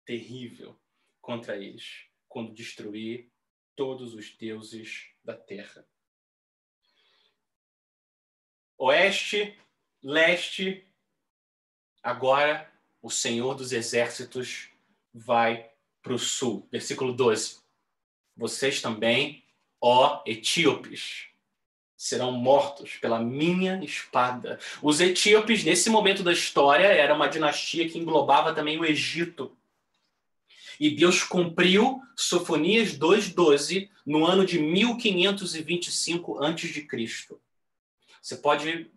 terrível 0.04 0.78
contra 1.20 1.56
eles 1.56 2.06
quando 2.28 2.54
destruir 2.54 3.30
todos 3.76 4.14
os 4.14 4.34
deuses 4.36 5.10
da 5.22 5.36
terra. 5.36 5.86
Oeste, 8.78 9.56
leste, 10.02 10.84
agora 12.02 12.70
o 13.00 13.10
Senhor 13.10 13.54
dos 13.54 13.72
exércitos 13.72 14.70
vai 15.14 15.70
para 16.02 16.14
o 16.14 16.18
sul. 16.18 16.66
Versículo 16.70 17.12
12. 17.12 17.60
Vocês 18.36 18.82
também, 18.82 19.44
ó 19.80 20.22
etíopes, 20.26 21.28
serão 21.96 22.32
mortos 22.32 22.96
pela 22.96 23.18
minha 23.18 23.82
espada. 23.82 24.58
Os 24.82 25.00
etíopes, 25.00 25.64
nesse 25.64 25.88
momento 25.88 26.22
da 26.22 26.32
história, 26.32 26.86
era 26.86 27.14
uma 27.14 27.28
dinastia 27.28 27.88
que 27.88 27.98
englobava 27.98 28.54
também 28.54 28.78
o 28.78 28.84
Egito. 28.84 29.56
E 30.78 30.90
Deus 30.90 31.22
cumpriu 31.22 32.02
Sofonias 32.14 32.98
2:12 32.98 33.90
no 34.04 34.24
ano 34.26 34.44
de 34.44 34.58
1525 34.58 36.42
a.C. 36.42 37.38
Você 38.20 38.36
pode 38.36 38.90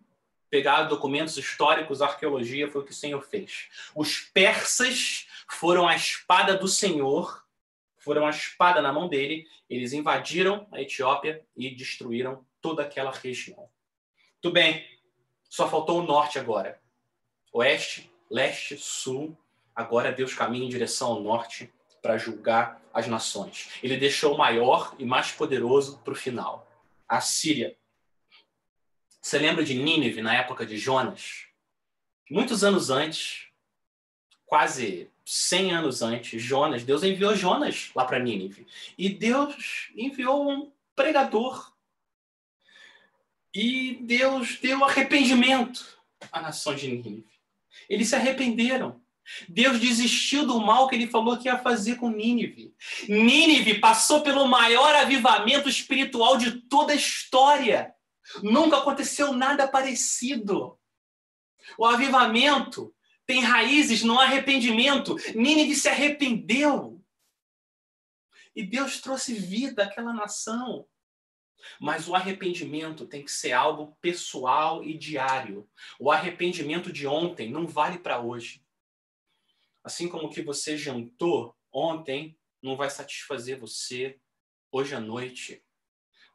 pegar 0.50 0.84
documentos 0.84 1.36
históricos, 1.36 2.02
arqueologia, 2.02 2.70
foi 2.70 2.82
o 2.82 2.84
que 2.84 2.90
o 2.90 2.94
Senhor 2.94 3.22
fez. 3.22 3.68
Os 3.94 4.18
persas 4.18 5.28
foram 5.48 5.86
a 5.86 5.94
espada 5.94 6.56
do 6.56 6.66
Senhor, 6.66 7.44
foram 7.96 8.26
a 8.26 8.30
espada 8.30 8.82
na 8.82 8.92
mão 8.92 9.08
dele, 9.08 9.46
eles 9.68 9.92
invadiram 9.92 10.66
a 10.72 10.80
Etiópia 10.80 11.44
e 11.56 11.70
destruíram 11.70 12.44
toda 12.60 12.82
aquela 12.82 13.12
região. 13.12 13.68
Tudo 14.40 14.54
bem, 14.54 14.84
só 15.48 15.68
faltou 15.68 16.00
o 16.00 16.06
norte 16.06 16.38
agora. 16.38 16.80
Oeste, 17.52 18.10
leste, 18.28 18.76
sul, 18.76 19.36
agora 19.80 20.12
Deus 20.12 20.34
caminha 20.34 20.66
em 20.66 20.68
direção 20.68 21.08
ao 21.08 21.20
norte 21.20 21.72
para 22.02 22.18
julgar 22.18 22.80
as 22.92 23.06
nações. 23.06 23.70
Ele 23.82 23.96
deixou 23.96 24.34
o 24.34 24.38
maior 24.38 24.94
e 24.98 25.04
mais 25.04 25.32
poderoso 25.32 25.98
para 25.98 26.12
o 26.12 26.16
final. 26.16 26.66
A 27.08 27.20
Síria. 27.20 27.76
Você 29.20 29.38
lembra 29.38 29.64
de 29.64 29.74
Nínive 29.74 30.22
na 30.22 30.34
época 30.34 30.64
de 30.64 30.76
Jonas? 30.76 31.46
Muitos 32.30 32.62
anos 32.64 32.90
antes, 32.90 33.48
quase 34.46 35.10
100 35.24 35.72
anos 35.72 36.02
antes, 36.02 36.42
Jonas, 36.42 36.84
Deus 36.84 37.02
enviou 37.02 37.34
Jonas 37.34 37.90
lá 37.94 38.04
para 38.04 38.18
Nínive. 38.18 38.66
E 38.96 39.08
Deus 39.08 39.90
enviou 39.96 40.50
um 40.50 40.72
pregador. 40.94 41.72
E 43.54 43.98
Deus 44.02 44.58
deu 44.60 44.84
arrependimento 44.84 45.98
à 46.32 46.40
nação 46.40 46.74
de 46.74 46.88
Nínive. 46.88 47.26
Eles 47.88 48.08
se 48.08 48.16
arrependeram. 48.16 48.99
Deus 49.48 49.80
desistiu 49.80 50.46
do 50.46 50.60
mal 50.60 50.88
que 50.88 50.94
ele 50.94 51.06
falou 51.06 51.38
que 51.38 51.48
ia 51.48 51.58
fazer 51.58 51.96
com 51.96 52.10
Nínive. 52.10 52.74
Nínive 53.08 53.78
passou 53.80 54.22
pelo 54.22 54.46
maior 54.46 54.94
avivamento 54.94 55.68
espiritual 55.68 56.36
de 56.36 56.62
toda 56.62 56.92
a 56.92 56.96
história. 56.96 57.94
Nunca 58.42 58.78
aconteceu 58.78 59.32
nada 59.32 59.68
parecido. 59.68 60.78
O 61.78 61.86
avivamento 61.86 62.94
tem 63.26 63.42
raízes 63.42 64.02
no 64.02 64.18
arrependimento. 64.18 65.16
Nínive 65.34 65.74
se 65.74 65.88
arrependeu. 65.88 67.00
E 68.54 68.64
Deus 68.64 69.00
trouxe 69.00 69.34
vida 69.34 69.84
àquela 69.84 70.12
nação. 70.12 70.86
Mas 71.80 72.08
o 72.08 72.14
arrependimento 72.14 73.06
tem 73.06 73.24
que 73.24 73.30
ser 73.30 73.52
algo 73.52 73.96
pessoal 74.00 74.82
e 74.82 74.96
diário. 74.96 75.68
O 75.98 76.10
arrependimento 76.10 76.92
de 76.92 77.06
ontem 77.06 77.50
não 77.50 77.66
vale 77.66 77.98
para 77.98 78.20
hoje. 78.20 78.64
Assim 79.82 80.08
como 80.08 80.26
o 80.26 80.30
que 80.30 80.42
você 80.42 80.76
jantou 80.76 81.56
ontem 81.72 82.38
não 82.62 82.76
vai 82.76 82.90
satisfazer 82.90 83.58
você 83.58 84.20
hoje 84.70 84.94
à 84.94 85.00
noite. 85.00 85.62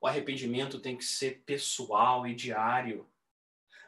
O 0.02 0.08
arrependimento 0.08 0.80
tem 0.80 0.98
que 0.98 1.06
ser 1.06 1.44
pessoal 1.46 2.28
e 2.28 2.34
diário. 2.34 3.10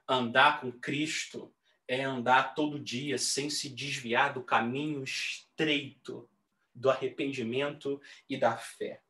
Andar 0.08 0.62
com 0.62 0.72
Cristo 0.72 1.54
é 1.88 2.04
andar 2.04 2.54
todo 2.54 2.80
dia 2.80 3.18
sem 3.18 3.50
se 3.50 3.70
desviar 3.70 4.34
do 4.34 4.44
caminho 4.44 5.04
estreito 5.04 6.30
do 6.74 6.90
arrependimento 6.90 8.00
e 8.30 8.38
da 8.38 8.56
fé. 8.56 9.02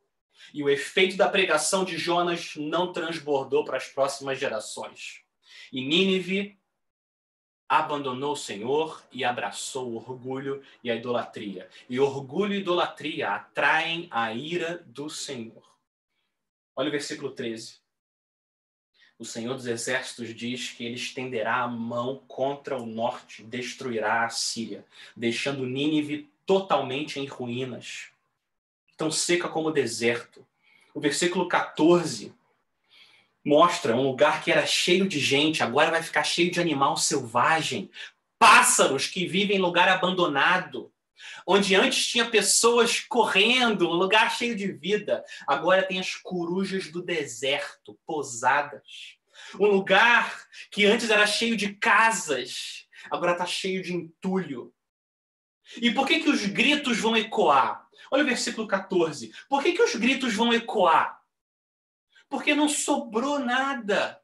E 0.53 0.63
o 0.63 0.69
efeito 0.69 1.17
da 1.17 1.27
pregação 1.27 1.83
de 1.83 1.97
Jonas 1.97 2.55
não 2.55 2.93
transbordou 2.93 3.65
para 3.65 3.77
as 3.77 3.87
próximas 3.87 4.39
gerações. 4.39 5.21
E 5.71 5.81
Nínive 5.85 6.57
abandonou 7.67 8.33
o 8.33 8.37
Senhor 8.37 9.03
e 9.11 9.23
abraçou 9.25 9.89
o 9.89 9.95
orgulho 9.95 10.63
e 10.83 10.89
a 10.89 10.95
idolatria. 10.95 11.69
E 11.89 11.99
orgulho 11.99 12.53
e 12.53 12.59
idolatria 12.59 13.29
atraem 13.29 14.07
a 14.09 14.33
ira 14.33 14.83
do 14.85 15.09
Senhor. 15.09 15.63
Olha 16.75 16.89
o 16.89 16.91
versículo 16.91 17.31
13. 17.31 17.79
O 19.19 19.25
Senhor 19.25 19.55
dos 19.55 19.65
Exércitos 19.65 20.33
diz 20.33 20.71
que 20.71 20.85
ele 20.85 20.95
estenderá 20.95 21.63
a 21.63 21.67
mão 21.67 22.21
contra 22.27 22.77
o 22.77 22.85
norte, 22.85 23.43
destruirá 23.43 24.25
a 24.25 24.29
Síria, 24.29 24.85
deixando 25.15 25.65
Nínive 25.65 26.29
totalmente 26.45 27.19
em 27.19 27.25
ruínas, 27.25 28.09
tão 28.95 29.11
seca 29.11 29.49
como 29.49 29.69
o 29.69 29.73
deserto. 29.73 30.45
O 30.93 30.99
versículo 30.99 31.47
14 31.47 32.31
mostra 33.45 33.95
um 33.95 34.03
lugar 34.03 34.43
que 34.43 34.51
era 34.51 34.65
cheio 34.65 35.07
de 35.07 35.19
gente, 35.19 35.63
agora 35.63 35.91
vai 35.91 36.03
ficar 36.03 36.23
cheio 36.23 36.51
de 36.51 36.59
animal 36.59 36.97
selvagem, 36.97 37.89
pássaros 38.37 39.07
que 39.07 39.25
vivem 39.25 39.57
em 39.57 39.61
lugar 39.61 39.87
abandonado, 39.87 40.91
onde 41.45 41.75
antes 41.75 42.07
tinha 42.07 42.25
pessoas 42.25 42.99
correndo, 42.99 43.89
um 43.89 43.93
lugar 43.93 44.35
cheio 44.35 44.55
de 44.55 44.71
vida, 44.71 45.23
agora 45.47 45.83
tem 45.83 45.99
as 45.99 46.15
corujas 46.15 46.91
do 46.91 47.01
deserto 47.01 47.97
posadas. 48.05 49.17
Um 49.59 49.67
lugar 49.67 50.45
que 50.71 50.85
antes 50.85 51.09
era 51.09 51.25
cheio 51.25 51.55
de 51.55 51.73
casas, 51.73 52.85
agora 53.09 53.31
está 53.31 53.45
cheio 53.45 53.81
de 53.81 53.93
entulho. 53.93 54.73
E 55.81 55.91
por 55.91 56.07
que, 56.07 56.19
que 56.19 56.29
os 56.29 56.45
gritos 56.45 56.97
vão 56.97 57.15
ecoar? 57.15 57.87
Olha 58.11 58.23
o 58.23 58.27
versículo 58.27 58.67
14. 58.67 59.31
Por 59.49 59.61
que, 59.61 59.73
que 59.73 59.81
os 59.81 59.95
gritos 59.95 60.33
vão 60.33 60.53
ecoar? 60.53 61.16
Porque 62.29 62.53
não 62.53 62.67
sobrou 62.67 63.39
nada. 63.39 64.21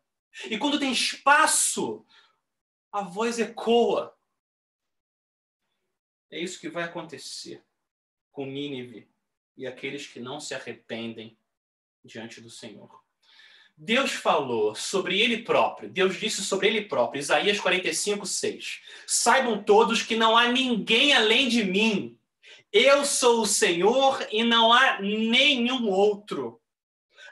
E 0.49 0.57
quando 0.57 0.79
tem 0.79 0.91
espaço, 0.91 2.05
a 2.91 3.01
voz 3.01 3.39
ecoa. 3.39 4.15
É 6.31 6.39
isso 6.39 6.59
que 6.59 6.69
vai 6.69 6.83
acontecer 6.83 7.63
com 8.31 8.45
Nínive 8.45 9.07
e 9.55 9.67
aqueles 9.67 10.07
que 10.07 10.19
não 10.19 10.39
se 10.39 10.55
arrependem 10.55 11.37
diante 12.03 12.41
do 12.41 12.49
Senhor. 12.49 13.03
Deus 13.75 14.11
falou 14.11 14.75
sobre 14.75 15.19
ele 15.19 15.43
próprio, 15.43 15.89
Deus 15.89 16.19
disse 16.19 16.43
sobre 16.43 16.67
ele 16.67 16.85
próprio, 16.85 17.19
Isaías 17.19 17.59
45, 17.59 18.25
6. 18.25 18.81
Saibam 19.07 19.63
todos 19.63 20.03
que 20.03 20.15
não 20.15 20.37
há 20.37 20.47
ninguém 20.47 21.13
além 21.13 21.49
de 21.49 21.63
mim. 21.63 22.17
Eu 22.71 23.03
sou 23.05 23.41
o 23.41 23.47
Senhor 23.47 24.27
e 24.31 24.43
não 24.43 24.71
há 24.71 24.99
nenhum 25.01 25.89
outro. 25.89 26.61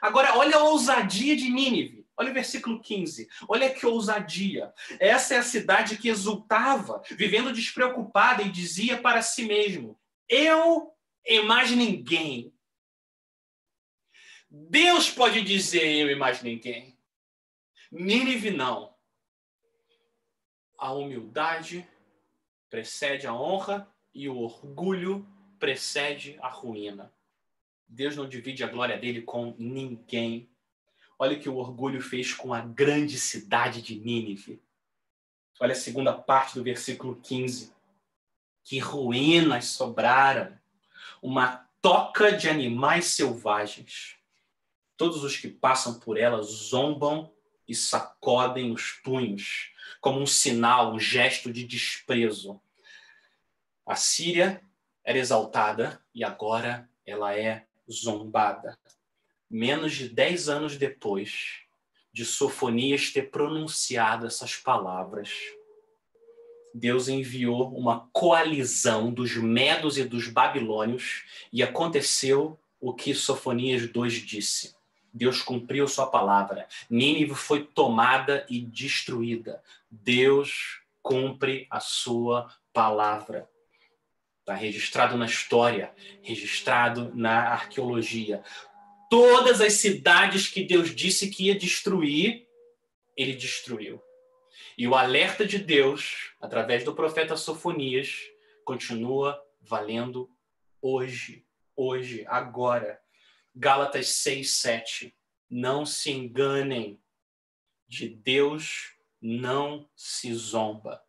Agora, 0.02 0.36
olha 0.36 0.56
a 0.56 0.64
ousadia 0.64 1.36
de 1.36 1.48
Nínive. 1.48 2.04
Olha 2.16 2.32
o 2.32 2.34
versículo 2.34 2.82
15. 2.82 3.28
Olha 3.48 3.72
que 3.72 3.86
ousadia. 3.86 4.74
Essa 4.98 5.34
é 5.34 5.38
a 5.38 5.44
cidade 5.44 5.96
que 5.96 6.08
exultava, 6.08 7.00
vivendo 7.12 7.52
despreocupada 7.52 8.42
e 8.42 8.50
dizia 8.50 9.00
para 9.00 9.22
si 9.22 9.44
mesmo: 9.44 9.96
Eu 10.28 10.92
e 11.24 11.40
mais 11.42 11.70
ninguém. 11.70 12.52
Deus 14.50 15.08
pode 15.08 15.40
dizer 15.40 15.86
eu 15.86 16.10
e 16.10 16.16
mais 16.16 16.42
ninguém. 16.42 16.98
Nínive 17.90 18.50
não. 18.50 18.92
A 20.76 20.92
humildade 20.92 21.88
precede 22.68 23.26
a 23.26 23.32
honra 23.32 23.88
e 24.12 24.28
o 24.28 24.36
orgulho 24.36 25.24
precede 25.60 26.36
a 26.42 26.48
ruína. 26.48 27.14
Deus 27.92 28.16
não 28.16 28.26
divide 28.26 28.64
a 28.64 28.68
glória 28.68 28.96
dele 28.96 29.20
com 29.20 29.54
ninguém. 29.58 30.48
Olha 31.18 31.36
o 31.36 31.40
que 31.40 31.48
o 31.48 31.56
orgulho 31.56 32.00
fez 32.00 32.32
com 32.32 32.54
a 32.54 32.62
grande 32.62 33.18
cidade 33.18 33.82
de 33.82 33.96
Nínive. 33.96 34.62
Olha 35.60 35.72
a 35.72 35.76
segunda 35.76 36.14
parte 36.14 36.54
do 36.54 36.64
versículo 36.64 37.16
15. 37.16 37.70
Que 38.64 38.78
ruínas 38.78 39.66
sobraram, 39.66 40.58
uma 41.20 41.68
toca 41.82 42.32
de 42.32 42.48
animais 42.48 43.06
selvagens. 43.08 44.16
Todos 44.96 45.22
os 45.22 45.36
que 45.36 45.48
passam 45.48 46.00
por 46.00 46.16
ela 46.16 46.40
zombam 46.40 47.30
e 47.68 47.74
sacodem 47.74 48.72
os 48.72 48.92
punhos, 48.92 49.70
como 50.00 50.18
um 50.18 50.26
sinal, 50.26 50.94
um 50.94 50.98
gesto 50.98 51.52
de 51.52 51.62
desprezo. 51.62 52.58
A 53.84 53.96
Síria 53.96 54.62
era 55.04 55.18
exaltada 55.18 56.02
e 56.14 56.24
agora 56.24 56.88
ela 57.04 57.36
é 57.36 57.66
zombada. 57.90 58.78
Menos 59.50 59.94
de 59.94 60.08
dez 60.08 60.48
anos 60.48 60.76
depois 60.76 61.60
de 62.12 62.24
Sofonias 62.24 63.10
ter 63.10 63.30
pronunciado 63.30 64.26
essas 64.26 64.56
palavras, 64.56 65.30
Deus 66.74 67.08
enviou 67.08 67.74
uma 67.76 68.08
coalizão 68.12 69.12
dos 69.12 69.36
medos 69.36 69.98
e 69.98 70.04
dos 70.04 70.28
babilônios 70.28 71.24
e 71.52 71.62
aconteceu 71.62 72.58
o 72.80 72.92
que 72.94 73.14
Sofonias 73.14 73.86
2 73.88 74.14
disse. 74.14 74.74
Deus 75.12 75.42
cumpriu 75.42 75.86
sua 75.86 76.06
palavra. 76.06 76.66
Nínive 76.88 77.34
foi 77.34 77.64
tomada 77.64 78.46
e 78.48 78.60
destruída. 78.60 79.62
Deus 79.90 80.80
cumpre 81.02 81.66
a 81.70 81.80
sua 81.80 82.50
palavra. 82.72 83.48
Está 84.42 84.54
registrado 84.54 85.16
na 85.16 85.24
história, 85.24 85.94
registrado 86.20 87.12
na 87.14 87.52
arqueologia. 87.52 88.42
Todas 89.08 89.60
as 89.60 89.74
cidades 89.74 90.48
que 90.48 90.64
Deus 90.64 90.94
disse 90.94 91.30
que 91.30 91.46
ia 91.46 91.54
destruir, 91.54 92.46
ele 93.16 93.34
destruiu. 93.34 94.02
E 94.76 94.88
o 94.88 94.96
alerta 94.96 95.46
de 95.46 95.58
Deus, 95.58 96.34
através 96.40 96.82
do 96.82 96.92
profeta 96.92 97.36
Sofonias, 97.36 98.18
continua 98.64 99.40
valendo 99.60 100.28
hoje, 100.80 101.46
hoje, 101.76 102.24
agora. 102.26 103.00
Gálatas 103.54 104.08
6, 104.08 104.50
7. 104.50 105.16
Não 105.48 105.86
se 105.86 106.10
enganem, 106.10 107.00
de 107.86 108.08
Deus 108.08 108.96
não 109.20 109.88
se 109.94 110.34
zomba, 110.34 111.00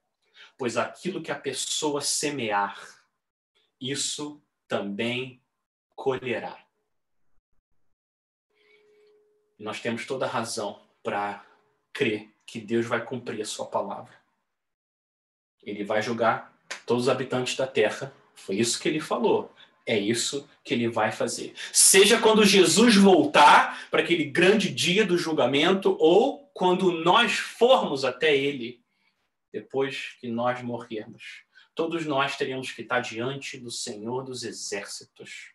pois 0.57 0.77
aquilo 0.77 1.23
que 1.23 1.31
a 1.31 1.39
pessoa 1.39 2.01
semear, 2.01 2.77
isso 3.91 4.41
também 4.65 5.41
colherá. 5.93 6.57
Nós 9.59 9.81
temos 9.81 10.05
toda 10.05 10.25
razão 10.25 10.81
para 11.03 11.45
crer 11.91 12.29
que 12.45 12.61
Deus 12.61 12.85
vai 12.85 13.03
cumprir 13.03 13.41
a 13.41 13.45
sua 13.45 13.65
palavra. 13.65 14.13
Ele 15.61 15.83
vai 15.83 16.01
julgar 16.01 16.57
todos 16.85 17.03
os 17.03 17.09
habitantes 17.09 17.57
da 17.57 17.67
terra. 17.67 18.13
Foi 18.33 18.55
isso 18.55 18.79
que 18.79 18.87
ele 18.87 19.01
falou. 19.01 19.53
É 19.85 19.99
isso 19.99 20.49
que 20.63 20.73
ele 20.73 20.87
vai 20.87 21.11
fazer. 21.11 21.53
Seja 21.73 22.19
quando 22.19 22.45
Jesus 22.45 22.95
voltar 22.95 23.89
para 23.91 24.01
aquele 24.01 24.25
grande 24.25 24.73
dia 24.73 25.05
do 25.05 25.17
julgamento 25.17 25.97
ou 25.99 26.49
quando 26.53 26.89
nós 26.91 27.33
formos 27.33 28.05
até 28.05 28.35
ele 28.35 28.81
depois 29.51 30.15
que 30.19 30.29
nós 30.29 30.61
morrermos 30.61 31.42
todos 31.75 32.05
nós 32.05 32.35
teríamos 32.37 32.71
que 32.71 32.81
estar 32.81 32.99
diante 32.99 33.57
do 33.57 33.71
Senhor 33.71 34.23
dos 34.23 34.43
Exércitos. 34.43 35.53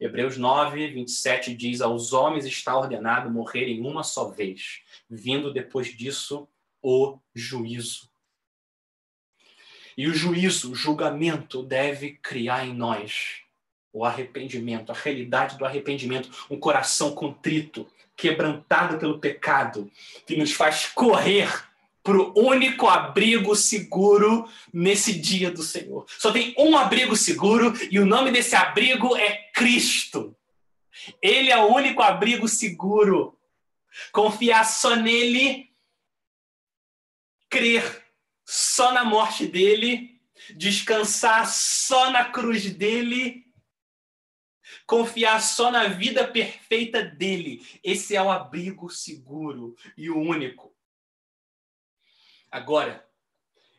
Hebreus 0.00 0.36
9, 0.36 0.88
27 0.92 1.54
diz: 1.54 1.80
Aos 1.80 2.12
homens 2.12 2.46
está 2.46 2.76
ordenado 2.76 3.30
morrerem 3.30 3.80
uma 3.80 4.04
só 4.04 4.28
vez, 4.28 4.82
vindo 5.10 5.52
depois 5.52 5.88
disso 5.88 6.48
o 6.80 7.18
juízo. 7.34 8.08
E 9.96 10.06
o 10.06 10.14
juízo, 10.14 10.70
o 10.70 10.74
julgamento, 10.76 11.62
deve 11.62 12.12
criar 12.22 12.64
em 12.64 12.72
nós 12.72 13.42
o 13.92 14.04
arrependimento, 14.04 14.92
a 14.92 14.94
realidade 14.94 15.58
do 15.58 15.64
arrependimento, 15.64 16.30
um 16.48 16.58
coração 16.58 17.12
contrito, 17.12 17.90
quebrantado 18.16 18.98
pelo 18.98 19.18
pecado, 19.18 19.90
que 20.24 20.36
nos 20.36 20.52
faz 20.52 20.86
correr 20.86 21.67
para 22.08 22.16
o 22.16 22.32
único 22.34 22.88
abrigo 22.88 23.54
seguro 23.54 24.50
nesse 24.72 25.12
dia 25.12 25.50
do 25.50 25.62
Senhor. 25.62 26.06
Só 26.08 26.32
tem 26.32 26.54
um 26.56 26.74
abrigo 26.74 27.14
seguro 27.14 27.74
e 27.90 28.00
o 28.00 28.06
nome 28.06 28.30
desse 28.30 28.56
abrigo 28.56 29.14
é 29.14 29.50
Cristo. 29.52 30.34
Ele 31.20 31.50
é 31.50 31.58
o 31.58 31.66
único 31.66 32.00
abrigo 32.00 32.48
seguro. 32.48 33.38
Confiar 34.10 34.64
só 34.64 34.96
nele, 34.96 35.70
crer 37.50 38.06
só 38.42 38.90
na 38.90 39.04
morte 39.04 39.46
dele, 39.46 40.18
descansar 40.56 41.46
só 41.46 42.10
na 42.10 42.24
cruz 42.24 42.72
dele, 42.72 43.44
confiar 44.86 45.42
só 45.42 45.70
na 45.70 45.88
vida 45.88 46.26
perfeita 46.26 47.02
dele. 47.02 47.60
Esse 47.84 48.16
é 48.16 48.22
o 48.22 48.30
abrigo 48.30 48.88
seguro 48.88 49.76
e 49.94 50.08
o 50.08 50.16
único. 50.16 50.77
Agora, 52.50 53.06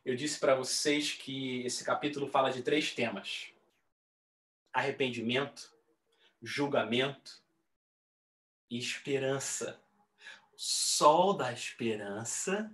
eu 0.05 0.15
disse 0.15 0.39
para 0.39 0.55
vocês 0.55 1.13
que 1.13 1.65
esse 1.65 1.83
capítulo 1.83 2.27
fala 2.27 2.51
de 2.51 2.61
três 2.61 2.91
temas: 2.93 3.47
arrependimento, 4.73 5.73
julgamento 6.41 7.41
e 8.69 8.77
esperança. 8.77 9.79
O 10.53 10.57
sol 10.57 11.33
da 11.33 11.51
esperança 11.51 12.71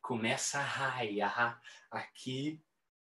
começa 0.00 0.58
a 0.58 0.62
raiar 0.62 1.60
aqui 1.90 2.60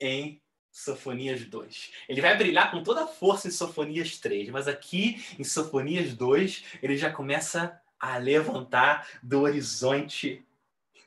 em 0.00 0.40
Sofonias 0.70 1.44
2. 1.44 1.92
Ele 2.08 2.20
vai 2.20 2.36
brilhar 2.36 2.70
com 2.70 2.82
toda 2.82 3.04
a 3.04 3.06
força 3.06 3.48
em 3.48 3.50
Sofonias 3.50 4.18
3, 4.18 4.50
mas 4.50 4.68
aqui 4.68 5.24
em 5.38 5.44
Sofonias 5.44 6.14
2 6.14 6.64
ele 6.82 6.96
já 6.96 7.12
começa 7.12 7.80
a 7.98 8.16
levantar 8.18 9.08
do 9.22 9.40
horizonte 9.40 10.45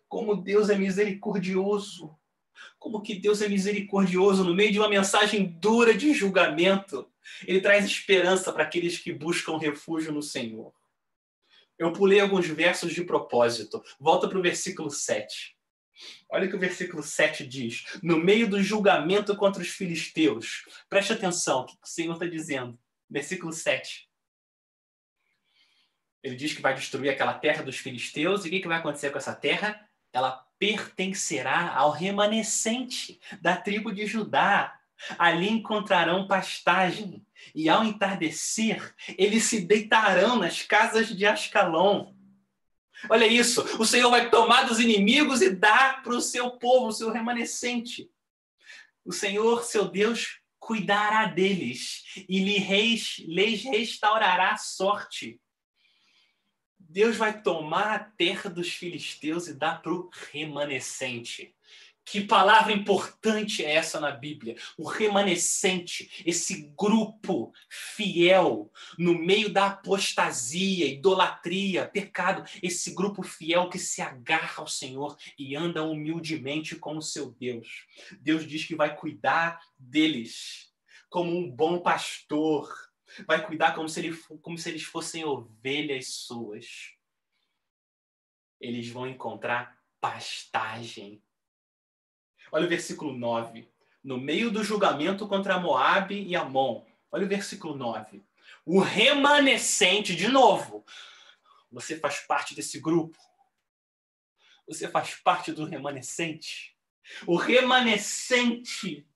como 0.10 0.36
Deus 0.36 0.70
é 0.70 0.76
misericordioso. 0.76 2.18
Como 2.78 3.02
que 3.02 3.16
Deus 3.16 3.42
é 3.42 3.48
misericordioso 3.48 4.44
no 4.44 4.56
meio 4.56 4.72
de 4.72 4.80
uma 4.80 4.90
mensagem 4.90 5.46
dura 5.46 5.94
de 5.94 6.14
julgamento. 6.14 7.10
Ele 7.46 7.62
traz 7.62 7.86
esperança 7.86 8.52
para 8.52 8.64
aqueles 8.64 8.98
que 8.98 9.14
buscam 9.14 9.58
refúgio 9.58 10.12
no 10.12 10.22
Senhor. 10.22 10.74
Eu 11.78 11.94
pulei 11.94 12.20
alguns 12.20 12.48
versos 12.48 12.94
de 12.94 13.04
propósito. 13.04 13.82
Volta 14.00 14.28
para 14.28 14.38
o 14.38 14.42
versículo 14.42 14.90
7. 14.90 15.56
Olha 16.30 16.48
o 16.48 16.50
que 16.50 16.56
o 16.56 16.60
versículo 16.60 17.04
7 17.04 17.46
diz. 17.46 17.86
No 18.02 18.18
meio 18.18 18.50
do 18.50 18.62
julgamento 18.62 19.36
contra 19.38 19.62
os 19.62 19.70
filisteus. 19.70 20.66
Preste 20.90 21.14
atenção, 21.14 21.62
o 21.62 21.66
que 21.66 21.74
o 21.74 21.78
Senhor 21.84 22.14
está 22.14 22.26
dizendo. 22.26 22.78
Versículo 23.10 23.54
7. 23.54 24.10
Ele 26.22 26.36
diz 26.36 26.54
que 26.54 26.62
vai 26.62 26.74
destruir 26.74 27.10
aquela 27.10 27.34
terra 27.34 27.64
dos 27.64 27.78
filisteus. 27.78 28.44
E 28.44 28.50
o 28.50 28.52
que 28.52 28.68
vai 28.68 28.80
acontecer 28.80 29.12
com 29.12 29.18
essa 29.18 29.34
terra? 29.34 29.89
Ela 30.12 30.46
pertencerá 30.58 31.74
ao 31.74 31.92
remanescente 31.92 33.20
da 33.42 33.56
tribo 33.56 33.92
de 33.94 34.06
Judá. 34.06 34.76
Ali 35.18 35.50
encontrarão 35.50 36.28
pastagem, 36.28 37.26
e 37.56 37.70
ao 37.70 37.86
entardecer, 37.86 38.94
eles 39.18 39.46
se 39.46 39.62
deitarão 39.62 40.36
nas 40.36 40.62
casas 40.62 41.08
de 41.08 41.26
Ascalon. 41.26 42.14
Olha 43.10 43.26
isso, 43.26 43.62
o 43.80 43.86
Senhor 43.86 44.10
vai 44.10 44.30
tomar 44.30 44.64
dos 44.64 44.78
inimigos 44.78 45.42
e 45.42 45.52
dar 45.52 46.04
para 46.04 46.14
o 46.14 46.20
seu 46.20 46.52
povo, 46.52 46.88
o 46.88 46.92
seu 46.92 47.12
remanescente. 47.12 48.12
O 49.06 49.14
Senhor, 49.14 49.64
seu 49.64 49.88
Deus, 49.88 50.42
cuidará 50.60 51.26
deles 51.26 52.04
e 52.28 52.40
lhes 52.40 53.64
restaurará 53.64 54.52
a 54.52 54.58
sorte. 54.58 55.40
Deus 56.90 57.16
vai 57.16 57.40
tomar 57.40 57.94
a 57.94 58.00
terra 58.00 58.50
dos 58.50 58.70
filisteus 58.70 59.48
e 59.48 59.54
dar 59.54 59.80
para 59.80 59.94
o 59.94 60.10
remanescente. 60.32 61.54
Que 62.04 62.22
palavra 62.22 62.74
importante 62.74 63.64
é 63.64 63.76
essa 63.76 64.00
na 64.00 64.10
Bíblia? 64.10 64.56
O 64.76 64.88
remanescente, 64.88 66.24
esse 66.26 66.74
grupo 66.76 67.54
fiel 67.70 68.72
no 68.98 69.14
meio 69.14 69.54
da 69.54 69.68
apostasia, 69.68 70.88
idolatria, 70.88 71.88
pecado, 71.88 72.44
esse 72.64 72.96
grupo 72.96 73.22
fiel 73.22 73.70
que 73.70 73.78
se 73.78 74.02
agarra 74.02 74.56
ao 74.58 74.68
Senhor 74.68 75.16
e 75.38 75.56
anda 75.56 75.84
humildemente 75.84 76.76
com 76.76 76.98
o 76.98 77.02
seu 77.04 77.30
Deus. 77.30 77.86
Deus 78.20 78.48
diz 78.48 78.66
que 78.66 78.76
vai 78.76 78.96
cuidar 78.96 79.62
deles 79.78 80.70
como 81.08 81.38
um 81.38 81.48
bom 81.48 81.80
pastor, 81.80 82.89
vai 83.26 83.46
cuidar 83.46 83.74
como 83.74 83.90
se, 83.90 84.00
ele, 84.00 84.18
como 84.42 84.58
se 84.58 84.70
eles 84.70 84.84
fossem 84.84 85.24
ovelhas 85.24 86.08
suas. 86.08 86.94
Eles 88.60 88.90
vão 88.90 89.08
encontrar 89.08 89.80
pastagem 90.02 91.22
Olha 92.52 92.66
o 92.66 92.70
versículo 92.70 93.16
9. 93.16 93.70
No 94.04 94.18
meio 94.18 94.50
do 94.50 94.64
julgamento 94.64 95.28
contra 95.28 95.60
Moabe 95.60 96.24
e 96.24 96.36
Amon. 96.36 96.86
Olha 97.12 97.26
o 97.26 97.30
versículo 97.30 97.76
9. 97.76 98.24
O 98.66 98.80
remanescente, 98.80 100.16
de 100.16 100.28
novo. 100.28 100.86
Você 101.72 101.98
faz 102.00 102.20
parte 102.20 102.56
desse 102.56 102.80
grupo. 102.80 103.18
Você 104.68 104.88
faz 104.88 105.16
parte 105.16 105.52
do 105.52 105.66
remanescente. 105.66 106.76
O 107.26 107.36
remanescente 107.36 109.08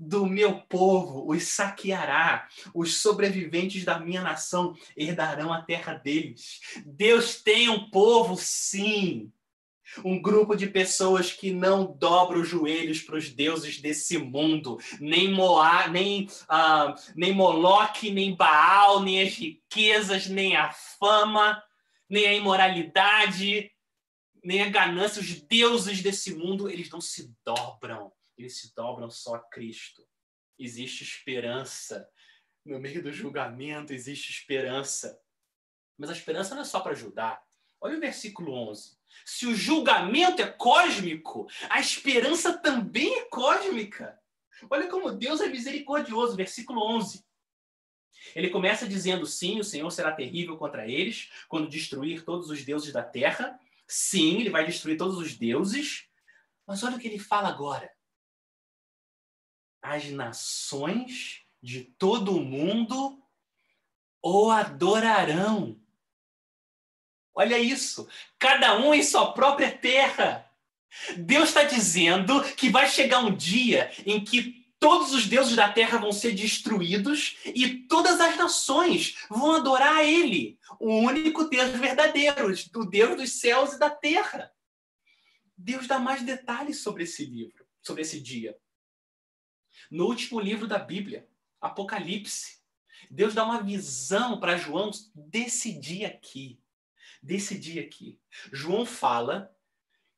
do 0.00 0.24
meu 0.24 0.62
povo 0.62 1.30
os 1.30 1.42
saqueará. 1.42 2.48
Os 2.74 3.02
sobreviventes 3.02 3.84
da 3.84 4.00
minha 4.00 4.22
nação 4.22 4.74
herdarão 4.96 5.52
a 5.52 5.60
terra 5.60 5.92
deles. 5.92 6.60
Deus 6.86 7.42
tem 7.42 7.68
um 7.68 7.90
povo, 7.90 8.34
sim. 8.34 9.30
Um 10.04 10.22
grupo 10.22 10.56
de 10.56 10.68
pessoas 10.68 11.32
que 11.32 11.52
não 11.52 11.84
dobra 11.98 12.38
os 12.38 12.48
joelhos 12.48 13.02
para 13.02 13.16
os 13.16 13.28
deuses 13.28 13.80
desse 13.80 14.16
mundo, 14.16 14.78
nem 15.00 15.32
Moá, 15.32 15.88
nem, 15.88 16.26
uh, 16.44 16.94
nem 17.16 17.34
Moloque, 17.34 18.10
nem 18.10 18.34
Baal, 18.34 19.02
nem 19.02 19.20
as 19.20 19.34
riquezas, 19.34 20.28
nem 20.28 20.56
a 20.56 20.70
fama, 20.70 21.60
nem 22.08 22.26
a 22.26 22.32
imoralidade, 22.32 23.70
nem 24.44 24.62
a 24.62 24.68
ganância. 24.68 25.20
Os 25.20 25.42
deuses 25.42 26.00
desse 26.00 26.34
mundo, 26.34 26.70
eles 26.70 26.88
não 26.88 27.00
se 27.00 27.34
dobram, 27.44 28.12
eles 28.40 28.58
se 28.58 28.74
dobram 28.74 29.10
só 29.10 29.34
a 29.36 29.38
Cristo. 29.38 30.06
Existe 30.58 31.02
esperança. 31.02 32.08
No 32.64 32.78
meio 32.78 33.02
do 33.02 33.12
julgamento 33.12 33.92
existe 33.92 34.30
esperança. 34.30 35.20
Mas 35.96 36.10
a 36.10 36.14
esperança 36.14 36.54
não 36.54 36.62
é 36.62 36.64
só 36.64 36.80
para 36.80 36.92
ajudar. 36.92 37.42
Olha 37.80 37.96
o 37.96 38.00
versículo 38.00 38.52
11. 38.52 38.98
Se 39.24 39.46
o 39.46 39.54
julgamento 39.54 40.42
é 40.42 40.46
cósmico, 40.46 41.48
a 41.68 41.80
esperança 41.80 42.58
também 42.58 43.18
é 43.20 43.24
cósmica. 43.24 44.18
Olha 44.68 44.88
como 44.88 45.12
Deus 45.12 45.40
é 45.40 45.48
misericordioso, 45.48 46.36
versículo 46.36 46.82
11. 46.96 47.24
Ele 48.34 48.50
começa 48.50 48.86
dizendo: 48.86 49.24
sim, 49.24 49.58
o 49.58 49.64
Senhor 49.64 49.90
será 49.90 50.12
terrível 50.12 50.56
contra 50.56 50.86
eles 50.86 51.30
quando 51.48 51.68
destruir 51.68 52.24
todos 52.24 52.50
os 52.50 52.64
deuses 52.64 52.92
da 52.92 53.02
terra. 53.02 53.58
Sim, 53.88 54.40
ele 54.40 54.50
vai 54.50 54.66
destruir 54.66 54.96
todos 54.96 55.16
os 55.16 55.34
deuses. 55.36 56.06
Mas 56.66 56.82
olha 56.82 56.96
o 56.96 57.00
que 57.00 57.08
ele 57.08 57.18
fala 57.18 57.48
agora. 57.48 57.90
As 59.82 60.10
nações 60.10 61.42
de 61.62 61.82
todo 61.82 62.36
o 62.36 62.44
mundo 62.44 63.22
o 64.22 64.50
adorarão. 64.50 65.80
Olha 67.34 67.58
isso. 67.58 68.08
Cada 68.38 68.78
um 68.78 68.92
em 68.92 69.02
sua 69.02 69.32
própria 69.32 69.70
terra. 69.70 70.46
Deus 71.16 71.48
está 71.48 71.62
dizendo 71.62 72.42
que 72.54 72.68
vai 72.68 72.88
chegar 72.88 73.20
um 73.20 73.34
dia 73.34 73.90
em 74.04 74.22
que 74.22 74.60
todos 74.78 75.12
os 75.12 75.26
deuses 75.26 75.54
da 75.54 75.70
terra 75.70 75.98
vão 75.98 76.10
ser 76.10 76.32
destruídos 76.32 77.36
e 77.44 77.86
todas 77.86 78.20
as 78.20 78.36
nações 78.36 79.16
vão 79.28 79.52
adorar 79.52 79.98
a 79.98 80.04
Ele, 80.04 80.58
o 80.80 80.92
único 80.96 81.44
Deus 81.44 81.70
verdadeiro, 81.70 82.52
o 82.74 82.84
Deus 82.84 83.16
dos 83.16 83.32
céus 83.40 83.74
e 83.74 83.78
da 83.78 83.90
terra. 83.90 84.50
Deus 85.56 85.86
dá 85.86 85.98
mais 85.98 86.22
detalhes 86.22 86.80
sobre 86.80 87.04
esse 87.04 87.24
livro, 87.24 87.64
sobre 87.82 88.02
esse 88.02 88.20
dia. 88.20 88.56
No 89.90 90.06
último 90.06 90.40
livro 90.40 90.66
da 90.66 90.78
Bíblia, 90.78 91.28
Apocalipse, 91.60 92.60
Deus 93.10 93.34
dá 93.34 93.44
uma 93.44 93.62
visão 93.62 94.40
para 94.40 94.56
João 94.56 94.90
desse 95.14 95.72
dia 95.78 96.08
aqui 96.08 96.60
desse 97.22 97.58
dia 97.58 97.82
aqui. 97.82 98.18
João 98.52 98.86
fala 98.86 99.54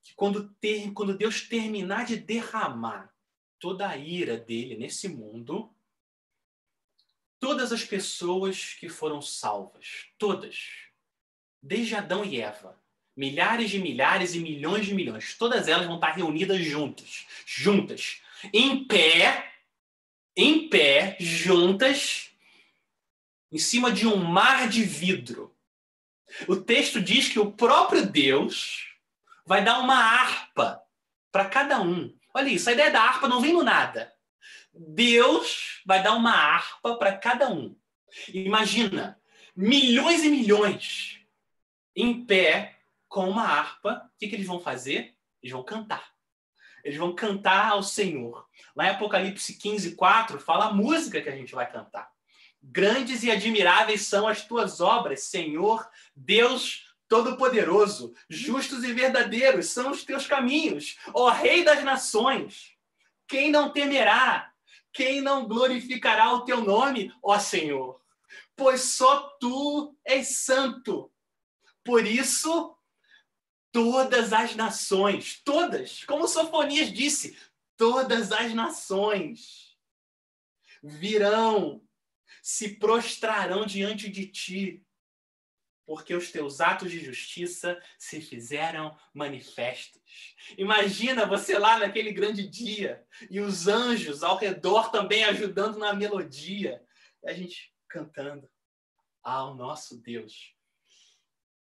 que 0.01 0.13
quando, 0.15 0.49
ter, 0.55 0.91
quando 0.91 1.17
Deus 1.17 1.41
terminar 1.41 2.05
de 2.05 2.17
derramar 2.17 3.13
toda 3.59 3.87
a 3.87 3.97
ira 3.97 4.37
dele 4.37 4.77
nesse 4.77 5.07
mundo, 5.07 5.73
todas 7.39 7.71
as 7.71 7.83
pessoas 7.83 8.73
que 8.73 8.89
foram 8.89 9.21
salvas, 9.21 10.07
todas, 10.17 10.67
desde 11.61 11.95
Adão 11.95 12.23
e 12.23 12.39
Eva, 12.39 12.81
milhares 13.15 13.69
de 13.69 13.79
milhares 13.79 14.33
e 14.33 14.39
milhões 14.39 14.85
de 14.85 14.93
milhões, 14.93 15.37
todas 15.37 15.67
elas 15.67 15.85
vão 15.85 15.95
estar 15.95 16.11
reunidas 16.11 16.63
juntas, 16.63 17.25
juntas, 17.45 18.21
em 18.51 18.85
pé, 18.85 19.52
em 20.35 20.67
pé, 20.67 21.15
juntas, 21.19 22.31
em 23.51 23.57
cima 23.57 23.91
de 23.91 24.07
um 24.07 24.17
mar 24.17 24.67
de 24.67 24.83
vidro. 24.83 25.55
O 26.47 26.55
texto 26.55 26.99
diz 26.99 27.29
que 27.29 27.39
o 27.39 27.51
próprio 27.51 28.05
Deus 28.05 28.93
vai 29.45 29.63
dar 29.63 29.79
uma 29.79 29.95
harpa 29.95 30.81
para 31.31 31.45
cada 31.45 31.81
um. 31.81 32.15
Olha 32.33 32.49
isso, 32.49 32.69
a 32.69 32.73
ideia 32.73 32.89
da 32.89 33.01
harpa 33.01 33.27
não 33.27 33.41
vem 33.41 33.53
do 33.53 33.63
nada. 33.63 34.11
Deus 34.73 35.81
vai 35.85 36.01
dar 36.01 36.15
uma 36.15 36.31
harpa 36.31 36.95
para 36.95 37.15
cada 37.15 37.51
um. 37.51 37.75
Imagina, 38.29 39.19
milhões 39.55 40.23
e 40.23 40.29
milhões 40.29 41.19
em 41.95 42.25
pé 42.25 42.79
com 43.07 43.29
uma 43.29 43.43
harpa. 43.43 44.09
O 44.15 44.17
que, 44.17 44.27
que 44.27 44.35
eles 44.35 44.47
vão 44.47 44.59
fazer? 44.59 45.15
Eles 45.41 45.53
vão 45.53 45.63
cantar. 45.63 46.11
Eles 46.83 46.97
vão 46.97 47.13
cantar 47.13 47.69
ao 47.69 47.83
Senhor. 47.83 48.47
Lá 48.75 48.87
em 48.87 48.89
Apocalipse 48.89 49.53
15, 49.53 49.95
4, 49.95 50.39
fala 50.39 50.65
a 50.65 50.73
música 50.73 51.21
que 51.21 51.29
a 51.29 51.35
gente 51.35 51.53
vai 51.53 51.69
cantar. 51.71 52.11
Grandes 52.61 53.23
e 53.23 53.31
admiráveis 53.31 54.07
são 54.07 54.27
as 54.27 54.45
tuas 54.45 54.79
obras, 54.79 55.23
Senhor, 55.23 55.87
Deus 56.15 56.85
Todo-Poderoso. 57.07 58.13
Justos 58.29 58.83
e 58.83 58.93
verdadeiros 58.93 59.67
são 59.67 59.91
os 59.91 60.03
teus 60.03 60.25
caminhos, 60.25 60.97
ó 61.13 61.29
Rei 61.29 61.63
das 61.63 61.83
nações. 61.83 62.73
Quem 63.27 63.51
não 63.51 63.71
temerá? 63.71 64.51
Quem 64.91 65.21
não 65.21 65.47
glorificará 65.47 66.31
o 66.33 66.45
teu 66.45 66.61
nome, 66.61 67.13
ó 67.21 67.37
Senhor? 67.37 68.01
Pois 68.55 68.81
só 68.81 69.35
tu 69.39 69.95
és 70.05 70.37
santo. 70.37 71.11
Por 71.83 72.05
isso, 72.05 72.75
todas 73.71 74.31
as 74.31 74.55
nações, 74.55 75.41
todas, 75.43 76.03
como 76.05 76.27
Sofonias 76.27 76.91
disse, 76.93 77.37
todas 77.83 78.31
as 78.31 78.53
nações 78.53 79.77
virão, 80.81 81.85
se 82.41 82.77
prostrarão 82.77 83.65
diante 83.65 84.07
de 84.07 84.25
ti, 84.25 84.85
porque 85.85 86.15
os 86.15 86.31
teus 86.31 86.61
atos 86.61 86.89
de 86.89 87.03
justiça 87.03 87.77
se 87.99 88.21
fizeram 88.21 88.97
manifestos. 89.13 90.01
Imagina 90.57 91.25
você 91.25 91.59
lá 91.59 91.77
naquele 91.77 92.13
grande 92.13 92.47
dia 92.47 93.05
e 93.29 93.41
os 93.41 93.67
anjos 93.67 94.23
ao 94.23 94.37
redor 94.37 94.89
também 94.89 95.25
ajudando 95.25 95.77
na 95.77 95.91
melodia, 95.91 96.81
e 97.21 97.29
a 97.29 97.33
gente 97.33 97.75
cantando 97.89 98.49
ao 99.21 99.55
nosso 99.55 100.01
Deus. 100.01 100.55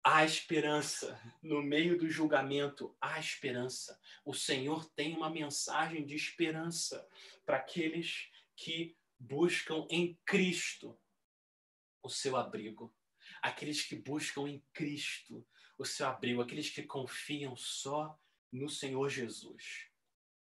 Há 0.03 0.25
esperança 0.25 1.21
no 1.43 1.63
meio 1.63 1.99
do 1.99 2.09
julgamento, 2.09 2.97
há 3.01 3.21
esperança. 3.21 4.01
O 4.25 4.33
Senhor 4.33 4.89
tem 4.91 5.15
uma 5.15 5.29
mensagem 5.29 6.07
de 6.07 6.15
esperança 6.15 7.07
para 7.45 7.59
aqueles 7.59 8.31
que 8.57 8.97
buscam 9.19 9.87
em 9.91 10.19
Cristo 10.25 10.99
o 12.03 12.09
seu 12.09 12.37
abrigo. 12.37 12.95
Aqueles 13.43 13.83
que 13.83 13.95
buscam 13.95 14.49
em 14.49 14.65
Cristo 14.73 15.47
o 15.77 15.85
seu 15.85 16.07
abrigo, 16.07 16.41
aqueles 16.41 16.71
que 16.71 16.83
confiam 16.83 17.55
só 17.55 18.19
no 18.51 18.69
Senhor 18.69 19.09
Jesus 19.11 19.91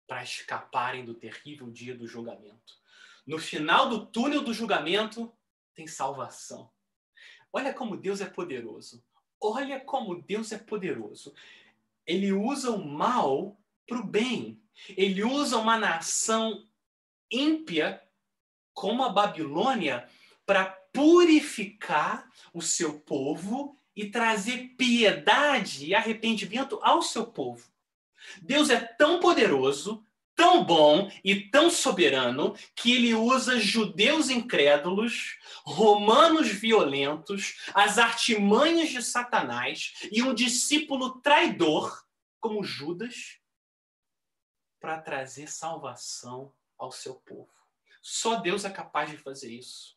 para 0.07 0.23
escaparem 0.23 1.05
do 1.05 1.15
terrível 1.15 1.71
dia 1.71 1.97
do 1.97 2.07
julgamento. 2.07 2.75
No 3.27 3.39
final 3.39 3.89
do 3.89 4.07
túnel 4.07 4.43
do 4.43 4.53
julgamento 4.53 5.33
tem 5.75 5.87
salvação. 5.87 6.71
Olha 7.53 7.73
como 7.73 7.97
Deus 7.97 8.21
é 8.21 8.27
poderoso. 8.27 9.05
Olha 9.41 9.81
como 9.81 10.23
Deus 10.23 10.53
é 10.53 10.59
poderoso. 10.59 11.35
Ele 12.07 12.33
usa 12.33 12.71
o 12.71 12.85
mal 12.85 13.59
para 13.87 13.99
o 13.99 14.05
bem. 14.05 14.61
Ele 14.91 15.23
usa 15.23 15.59
uma 15.59 15.79
nação 15.79 16.67
ímpia 17.31 18.03
como 18.73 19.05
a 19.05 19.09
Babilônia 19.09 20.09
para 20.45 20.67
purificar 20.93 22.29
o 22.53 22.61
seu 22.61 23.01
povo 23.01 23.77
e 23.97 24.11
trazer 24.11 24.75
piedade 24.77 25.87
e 25.87 25.95
arrependimento 25.95 26.79
ao 26.83 27.03
seu 27.03 27.27
povo. 27.27 27.69
Deus 28.43 28.71
é 28.71 28.81
tão 28.81 29.21
poderoso, 29.21 30.05
tão 30.37 30.65
bom 30.65 31.11
e 31.23 31.49
tão 31.49 31.71
soberano 31.71 32.57
que 32.75 32.93
ele 32.93 33.15
usa 33.15 33.59
judeus 33.59 34.31
incrédulos, 34.31 35.39
romanos 35.65 36.49
violentos, 36.49 37.61
as 37.75 37.99
artimanhas 37.99 38.91
de 38.91 39.03
Satanás 39.03 39.95
e 40.11 40.23
um 40.23 40.35
discípulo 40.35 41.21
traidor 41.21 42.05
como 42.41 42.63
Judas 42.63 43.39
para 44.81 45.01
trazer 45.01 45.51
salvação 45.51 46.53
ao 46.77 46.93
seu 46.93 47.15
povo. 47.15 47.51
Só 48.03 48.37
Deus 48.37 48.67
é 48.67 48.71
capaz 48.71 49.11
de 49.11 49.17
fazer 49.17 49.51
isso. 49.51 49.97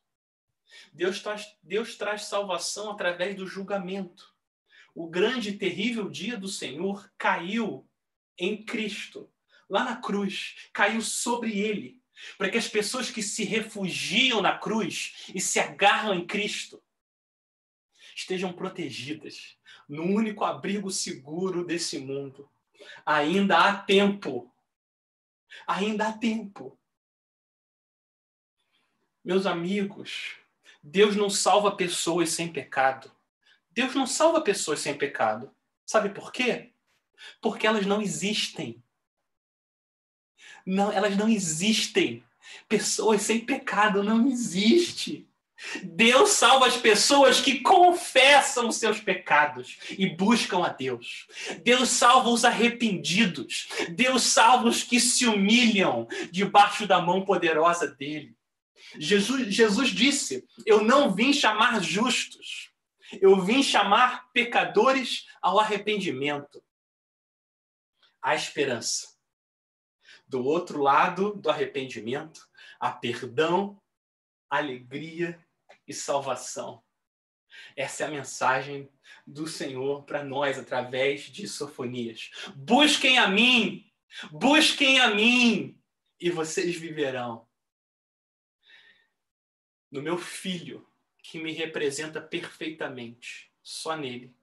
Deus 0.93 1.21
traz, 1.21 1.57
Deus 1.61 1.97
traz 1.97 2.23
salvação 2.23 2.91
através 2.91 3.35
do 3.35 3.45
julgamento. 3.45 4.33
O 4.95 5.07
grande 5.07 5.49
e 5.49 5.57
terrível 5.57 6.09
dia 6.09 6.37
do 6.37 6.47
Senhor 6.47 7.11
caiu 7.17 7.87
em 8.37 8.63
Cristo, 8.63 9.29
lá 9.69 9.83
na 9.83 9.95
cruz, 9.97 10.69
caiu 10.73 11.01
sobre 11.01 11.59
ele, 11.59 12.01
para 12.37 12.49
que 12.49 12.57
as 12.57 12.67
pessoas 12.67 13.11
que 13.11 13.21
se 13.21 13.43
refugiam 13.43 14.41
na 14.41 14.57
cruz 14.57 15.31
e 15.33 15.39
se 15.39 15.59
agarram 15.59 16.13
em 16.13 16.25
Cristo 16.25 16.81
estejam 18.17 18.51
protegidas 18.51 19.55
no 19.87 20.03
único 20.03 20.43
abrigo 20.43 20.89
seguro 20.89 21.63
desse 21.63 21.99
mundo. 21.99 22.49
Ainda 23.05 23.59
há 23.59 23.77
tempo. 23.77 24.51
Ainda 25.67 26.07
há 26.07 26.13
tempo. 26.13 26.77
Meus 29.23 29.45
amigos, 29.45 30.35
Deus 30.81 31.15
não 31.15 31.29
salva 31.29 31.75
pessoas 31.75 32.29
sem 32.29 32.51
pecado. 32.51 33.11
Deus 33.69 33.93
não 33.93 34.07
salva 34.07 34.41
pessoas 34.41 34.79
sem 34.79 34.97
pecado. 34.97 35.55
Sabe 35.85 36.09
por 36.09 36.31
quê? 36.31 36.73
Porque 37.39 37.67
elas 37.67 37.85
não 37.85 38.01
existem. 38.01 38.83
Não, 40.67 40.91
elas 40.91 41.15
não 41.15 41.29
existem. 41.29 42.23
Pessoas 42.67 43.21
sem 43.21 43.39
pecado 43.39 44.03
não 44.03 44.27
existe. 44.27 45.27
Deus 45.81 46.31
salva 46.31 46.67
as 46.67 46.77
pessoas 46.77 47.41
que 47.41 47.61
confessam 47.61 48.71
seus 48.71 48.99
pecados 48.99 49.79
e 49.97 50.07
buscam 50.07 50.63
a 50.63 50.69
Deus. 50.69 51.25
Deus 51.63 51.89
salva 51.89 52.29
os 52.29 52.45
arrependidos. 52.45 53.67
Deus 53.89 54.23
salva 54.23 54.67
os 54.67 54.83
que 54.83 54.99
se 54.99 55.25
humilham 55.25 56.07
debaixo 56.31 56.85
da 56.85 57.01
mão 57.01 57.25
poderosa 57.25 57.87
dele. 57.87 58.35
Jesus, 58.99 59.53
Jesus 59.53 59.89
disse: 59.89 60.45
Eu 60.65 60.83
não 60.83 61.15
vim 61.15 61.33
chamar 61.33 61.81
justos, 61.81 62.69
eu 63.19 63.41
vim 63.41 63.63
chamar 63.63 64.29
pecadores 64.31 65.25
ao 65.41 65.59
arrependimento 65.59 66.61
há 68.21 68.35
esperança. 68.35 69.16
Do 70.27 70.43
outro 70.43 70.81
lado 70.81 71.33
do 71.35 71.49
arrependimento, 71.49 72.49
há 72.79 72.91
perdão, 72.91 73.81
alegria 74.49 75.39
e 75.87 75.93
salvação. 75.93 76.83
Essa 77.75 78.03
é 78.03 78.07
a 78.07 78.11
mensagem 78.11 78.89
do 79.25 79.47
Senhor 79.47 80.03
para 80.03 80.23
nós 80.23 80.59
através 80.59 81.21
de 81.21 81.47
Sofonias. 81.47 82.29
Busquem 82.55 83.17
a 83.17 83.27
mim, 83.27 83.89
busquem 84.31 84.99
a 84.99 85.13
mim 85.13 85.81
e 86.19 86.29
vocês 86.29 86.75
viverão. 86.75 87.47
No 89.89 90.01
meu 90.01 90.17
filho, 90.17 90.85
que 91.23 91.39
me 91.39 91.53
representa 91.53 92.21
perfeitamente, 92.21 93.51
só 93.63 93.95
nele 93.95 94.35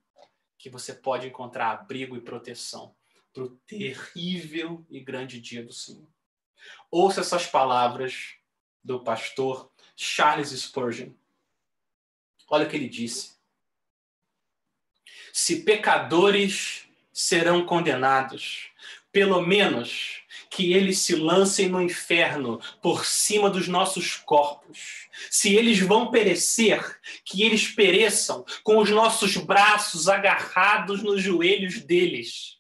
que 0.57 0.71
você 0.71 0.95
pode 0.95 1.27
encontrar 1.27 1.73
abrigo 1.73 2.17
e 2.17 2.21
proteção 2.23 2.97
para 3.35 3.43
o 3.43 3.51
terrível 3.67 4.87
e 4.89 5.01
grande 5.01 5.41
dia 5.41 5.63
do 5.63 5.73
Senhor. 5.73 6.09
Ouça 6.89 7.21
essas 7.21 7.45
palavras 7.45 8.37
do 8.83 9.01
pastor 9.01 9.69
Charles 9.97 10.51
Spurgeon. 10.51 11.11
Olha 12.49 12.65
o 12.65 12.71
que 12.71 12.77
ele 12.77 12.89
disse. 12.89 13.35
Se 15.33 15.63
pecadores 15.63 16.87
serão 17.13 17.67
condenados, 17.67 18.71
pelo 19.11 19.43
menos 19.43 20.23
que 20.49 20.73
eles 20.73 20.99
se 20.99 21.17
lancem 21.17 21.69
no 21.69 21.83
inferno 21.83 22.61
por 22.81 23.05
cima 23.05 23.51
dos 23.51 23.67
nossos 23.67 24.17
corpos. 24.17 25.09
Se 25.29 25.55
eles 25.57 25.81
vão 25.81 26.13
perecer, 26.13 27.01
que 27.25 27.43
eles 27.43 27.67
pereçam 27.67 28.45
com 28.63 28.79
os 28.79 28.91
nossos 28.91 29.37
braços 29.37 30.09
agarrados 30.09 31.03
nos 31.03 31.21
joelhos 31.21 31.81
deles 31.81 32.55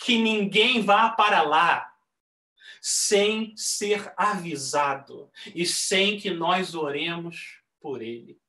que 0.00 0.18
ninguém 0.18 0.82
vá 0.82 1.10
para 1.10 1.42
lá 1.42 1.94
sem 2.80 3.54
ser 3.56 4.12
avisado 4.16 5.30
e 5.54 5.66
sem 5.66 6.18
que 6.18 6.30
nós 6.30 6.74
oremos 6.74 7.60
por 7.78 8.00
ele. 8.00 8.40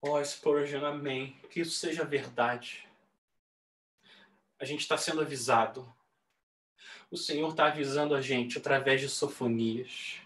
Ó 0.00 0.18
oh, 0.18 0.24
Spurgeon, 0.24 0.84
amém. 0.84 1.36
Que 1.50 1.60
isso 1.60 1.72
seja 1.72 2.04
verdade. 2.04 2.88
A 4.58 4.64
gente 4.64 4.80
está 4.80 4.96
sendo 4.96 5.20
avisado. 5.20 5.92
O 7.10 7.16
Senhor 7.16 7.50
está 7.50 7.66
avisando 7.66 8.14
a 8.14 8.20
gente 8.20 8.58
através 8.58 9.00
de 9.00 9.08
sofonias. 9.08 10.20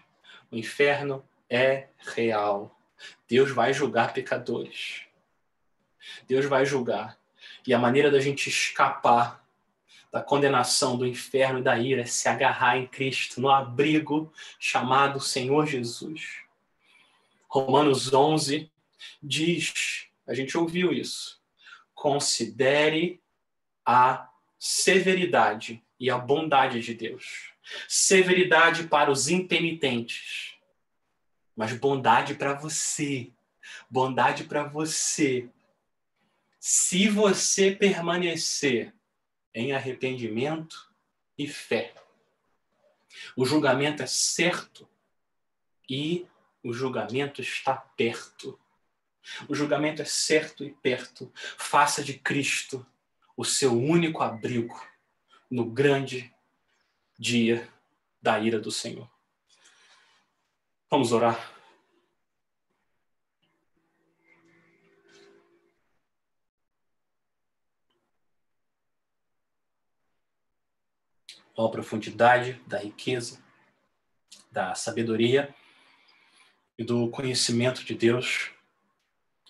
O 0.51 0.55
inferno 0.55 1.27
é 1.49 1.89
real. 1.97 2.79
Deus 3.27 3.51
vai 3.51 3.73
julgar 3.73 4.13
pecadores. 4.13 5.05
Deus 6.27 6.45
vai 6.45 6.65
julgar. 6.65 7.19
E 7.67 7.73
a 7.73 7.77
maneira 7.77 8.09
da 8.09 8.21
gente 8.21 8.47
escapar 8.47 9.45
da 10.09 10.21
condenação, 10.21 10.97
do 10.97 11.05
inferno 11.05 11.59
e 11.59 11.63
da 11.63 11.77
ira 11.77 12.01
é 12.01 12.05
se 12.05 12.29
agarrar 12.29 12.77
em 12.77 12.87
Cristo, 12.87 13.41
no 13.41 13.51
abrigo 13.51 14.31
chamado 14.57 15.19
Senhor 15.19 15.67
Jesus. 15.67 16.43
Romanos 17.49 18.13
11 18.13 18.71
diz, 19.21 20.07
a 20.25 20.33
gente 20.33 20.57
ouviu 20.57 20.93
isso, 20.93 21.41
considere 21.93 23.21
a 23.85 24.29
severidade 24.57 25.83
e 25.99 26.09
a 26.09 26.17
bondade 26.17 26.81
de 26.81 26.93
Deus. 26.93 27.51
Severidade 27.87 28.85
para 28.85 29.11
os 29.11 29.27
impenitentes, 29.27 30.55
mas 31.53 31.73
bondade 31.73 32.35
para 32.35 32.53
você. 32.53 33.29
Bondade 33.89 34.45
para 34.45 34.63
você. 34.63 35.49
Se 36.69 37.07
você 37.07 37.71
permanecer 37.71 38.93
em 39.55 39.71
arrependimento 39.71 40.93
e 41.37 41.47
fé. 41.47 41.93
O 43.37 43.45
julgamento 43.45 44.03
é 44.03 44.05
certo 44.05 44.85
e 45.89 46.27
o 46.61 46.73
julgamento 46.73 47.39
está 47.39 47.73
perto. 47.73 48.59
O 49.47 49.55
julgamento 49.55 50.01
é 50.01 50.05
certo 50.05 50.65
e 50.65 50.73
perto. 50.73 51.31
Faça 51.57 52.03
de 52.03 52.15
Cristo 52.15 52.85
o 53.37 53.45
seu 53.45 53.71
único 53.71 54.21
abrigo 54.21 54.85
no 55.49 55.63
grande 55.63 56.35
dia 57.17 57.71
da 58.21 58.37
ira 58.39 58.59
do 58.59 58.71
Senhor. 58.71 59.09
Vamos 60.91 61.13
orar. 61.13 61.56
Ó 71.59 71.69
profundidade 71.69 72.61
da 72.67 72.77
riqueza, 72.77 73.43
da 74.51 74.75
sabedoria 74.75 75.53
e 76.77 76.83
do 76.83 77.09
conhecimento 77.09 77.83
de 77.83 77.95
Deus, 77.95 78.51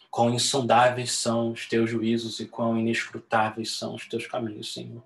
quão 0.09 0.33
insondáveis 0.33 1.11
são 1.11 1.51
os 1.51 1.67
teus 1.67 1.89
juízos 1.89 2.39
e 2.39 2.47
quão 2.47 2.79
inescrutáveis 2.79 3.71
são 3.71 3.93
os 3.93 4.07
teus 4.07 4.25
caminhos, 4.25 4.73
Senhor. 4.73 5.03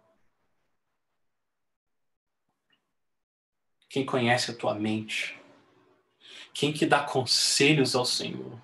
Quem 3.90 4.06
conhece 4.06 4.52
a 4.52 4.56
tua 4.56 4.76
mente? 4.76 5.38
Quem 6.54 6.72
que 6.72 6.86
dá 6.86 7.04
conselhos 7.04 7.96
ao 7.96 8.06
Senhor? 8.06 8.62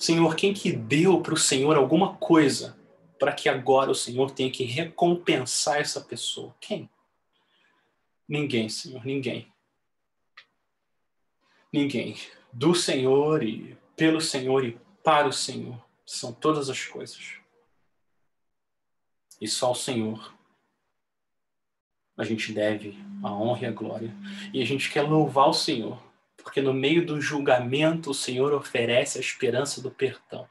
Senhor, 0.00 0.34
quem 0.34 0.54
que 0.54 0.72
deu 0.72 1.20
para 1.20 1.34
o 1.34 1.38
Senhor 1.38 1.76
alguma 1.76 2.16
coisa 2.16 2.76
para 3.18 3.32
que 3.32 3.50
agora 3.50 3.90
o 3.90 3.94
Senhor 3.94 4.30
tenha 4.30 4.50
que 4.50 4.64
recompensar 4.64 5.78
essa 5.78 6.00
pessoa? 6.00 6.56
Quem? 6.58 6.88
Ninguém, 8.28 8.68
Senhor, 8.68 9.04
ninguém. 9.04 9.52
Ninguém. 11.72 12.16
Do 12.52 12.74
Senhor 12.74 13.42
e 13.42 13.76
pelo 13.96 14.20
Senhor 14.20 14.64
e 14.64 14.78
para 15.02 15.28
o 15.28 15.32
Senhor 15.32 15.82
são 16.04 16.32
todas 16.32 16.68
as 16.68 16.84
coisas. 16.84 17.36
E 19.40 19.48
só 19.48 19.72
o 19.72 19.76
Senhor 19.76 20.34
a 22.16 22.24
gente 22.24 22.52
deve 22.52 22.96
a 23.22 23.32
honra 23.32 23.62
e 23.62 23.66
a 23.66 23.72
glória. 23.72 24.14
E 24.52 24.62
a 24.62 24.66
gente 24.66 24.90
quer 24.90 25.02
louvar 25.02 25.48
o 25.48 25.54
Senhor 25.54 26.00
porque 26.42 26.60
no 26.60 26.74
meio 26.74 27.06
do 27.06 27.20
julgamento 27.20 28.10
o 28.10 28.14
Senhor 28.14 28.52
oferece 28.52 29.18
a 29.18 29.20
esperança 29.20 29.80
do 29.80 29.90
perdão. 29.90 30.48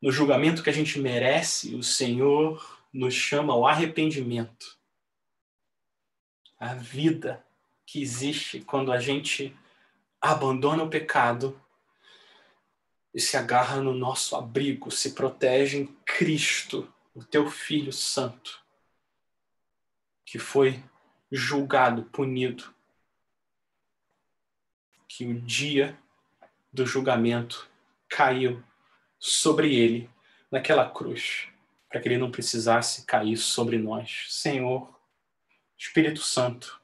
No 0.00 0.12
julgamento 0.12 0.62
que 0.62 0.70
a 0.70 0.72
gente 0.72 0.98
merece, 0.98 1.74
o 1.74 1.82
Senhor 1.82 2.84
nos 2.92 3.14
chama 3.14 3.52
ao 3.54 3.66
arrependimento. 3.66 4.78
A 6.58 6.74
vida 6.74 7.44
que 7.84 8.00
existe 8.00 8.60
quando 8.60 8.92
a 8.92 8.98
gente 8.98 9.56
abandona 10.20 10.82
o 10.82 10.90
pecado 10.90 11.60
e 13.14 13.20
se 13.20 13.36
agarra 13.36 13.80
no 13.80 13.94
nosso 13.94 14.36
abrigo, 14.36 14.90
se 14.90 15.12
protege 15.12 15.78
em 15.78 15.86
Cristo, 16.04 16.92
o 17.14 17.24
teu 17.24 17.50
Filho 17.50 17.92
Santo, 17.92 18.62
que 20.24 20.38
foi 20.38 20.82
julgado, 21.30 22.04
punido 22.04 22.74
que 25.08 25.26
o 25.26 25.40
dia 25.40 25.98
do 26.72 26.84
julgamento 26.84 27.68
caiu 28.08 28.62
sobre 29.18 29.74
ele 29.74 30.10
naquela 30.50 30.88
cruz, 30.90 31.48
para 31.88 32.00
que 32.00 32.08
ele 32.08 32.18
não 32.18 32.30
precisasse 32.30 33.06
cair 33.06 33.36
sobre 33.36 33.78
nós. 33.78 34.26
Senhor, 34.28 34.95
Espírito 35.76 36.20
Santo, 36.20 36.80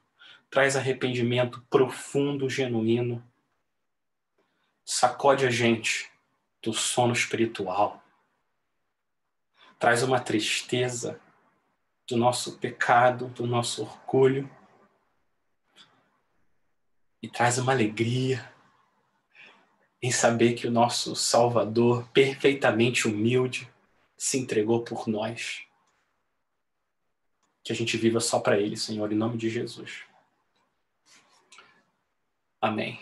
traz 0.49 0.75
arrependimento 0.75 1.61
profundo, 1.69 2.49
genuíno, 2.49 3.23
sacode 4.85 5.45
a 5.45 5.49
gente 5.49 6.11
do 6.61 6.73
sono 6.73 7.13
espiritual, 7.13 8.03
traz 9.79 10.03
uma 10.03 10.19
tristeza 10.19 11.19
do 12.07 12.17
nosso 12.17 12.57
pecado, 12.57 13.27
do 13.27 13.47
nosso 13.47 13.83
orgulho. 13.83 14.49
E 17.21 17.29
traz 17.29 17.57
uma 17.57 17.71
alegria 17.71 18.53
em 20.01 20.11
saber 20.11 20.53
que 20.53 20.67
o 20.67 20.71
nosso 20.71 21.15
Salvador, 21.15 22.07
perfeitamente 22.09 23.07
humilde, 23.07 23.71
se 24.17 24.37
entregou 24.37 24.83
por 24.83 25.07
nós. 25.07 25.63
Que 27.63 27.71
a 27.71 27.75
gente 27.75 27.97
viva 27.97 28.19
só 28.19 28.39
para 28.39 28.59
Ele, 28.59 28.75
Senhor, 28.75 29.11
em 29.11 29.15
nome 29.15 29.37
de 29.37 29.49
Jesus. 29.49 30.03
Amém. 32.61 32.99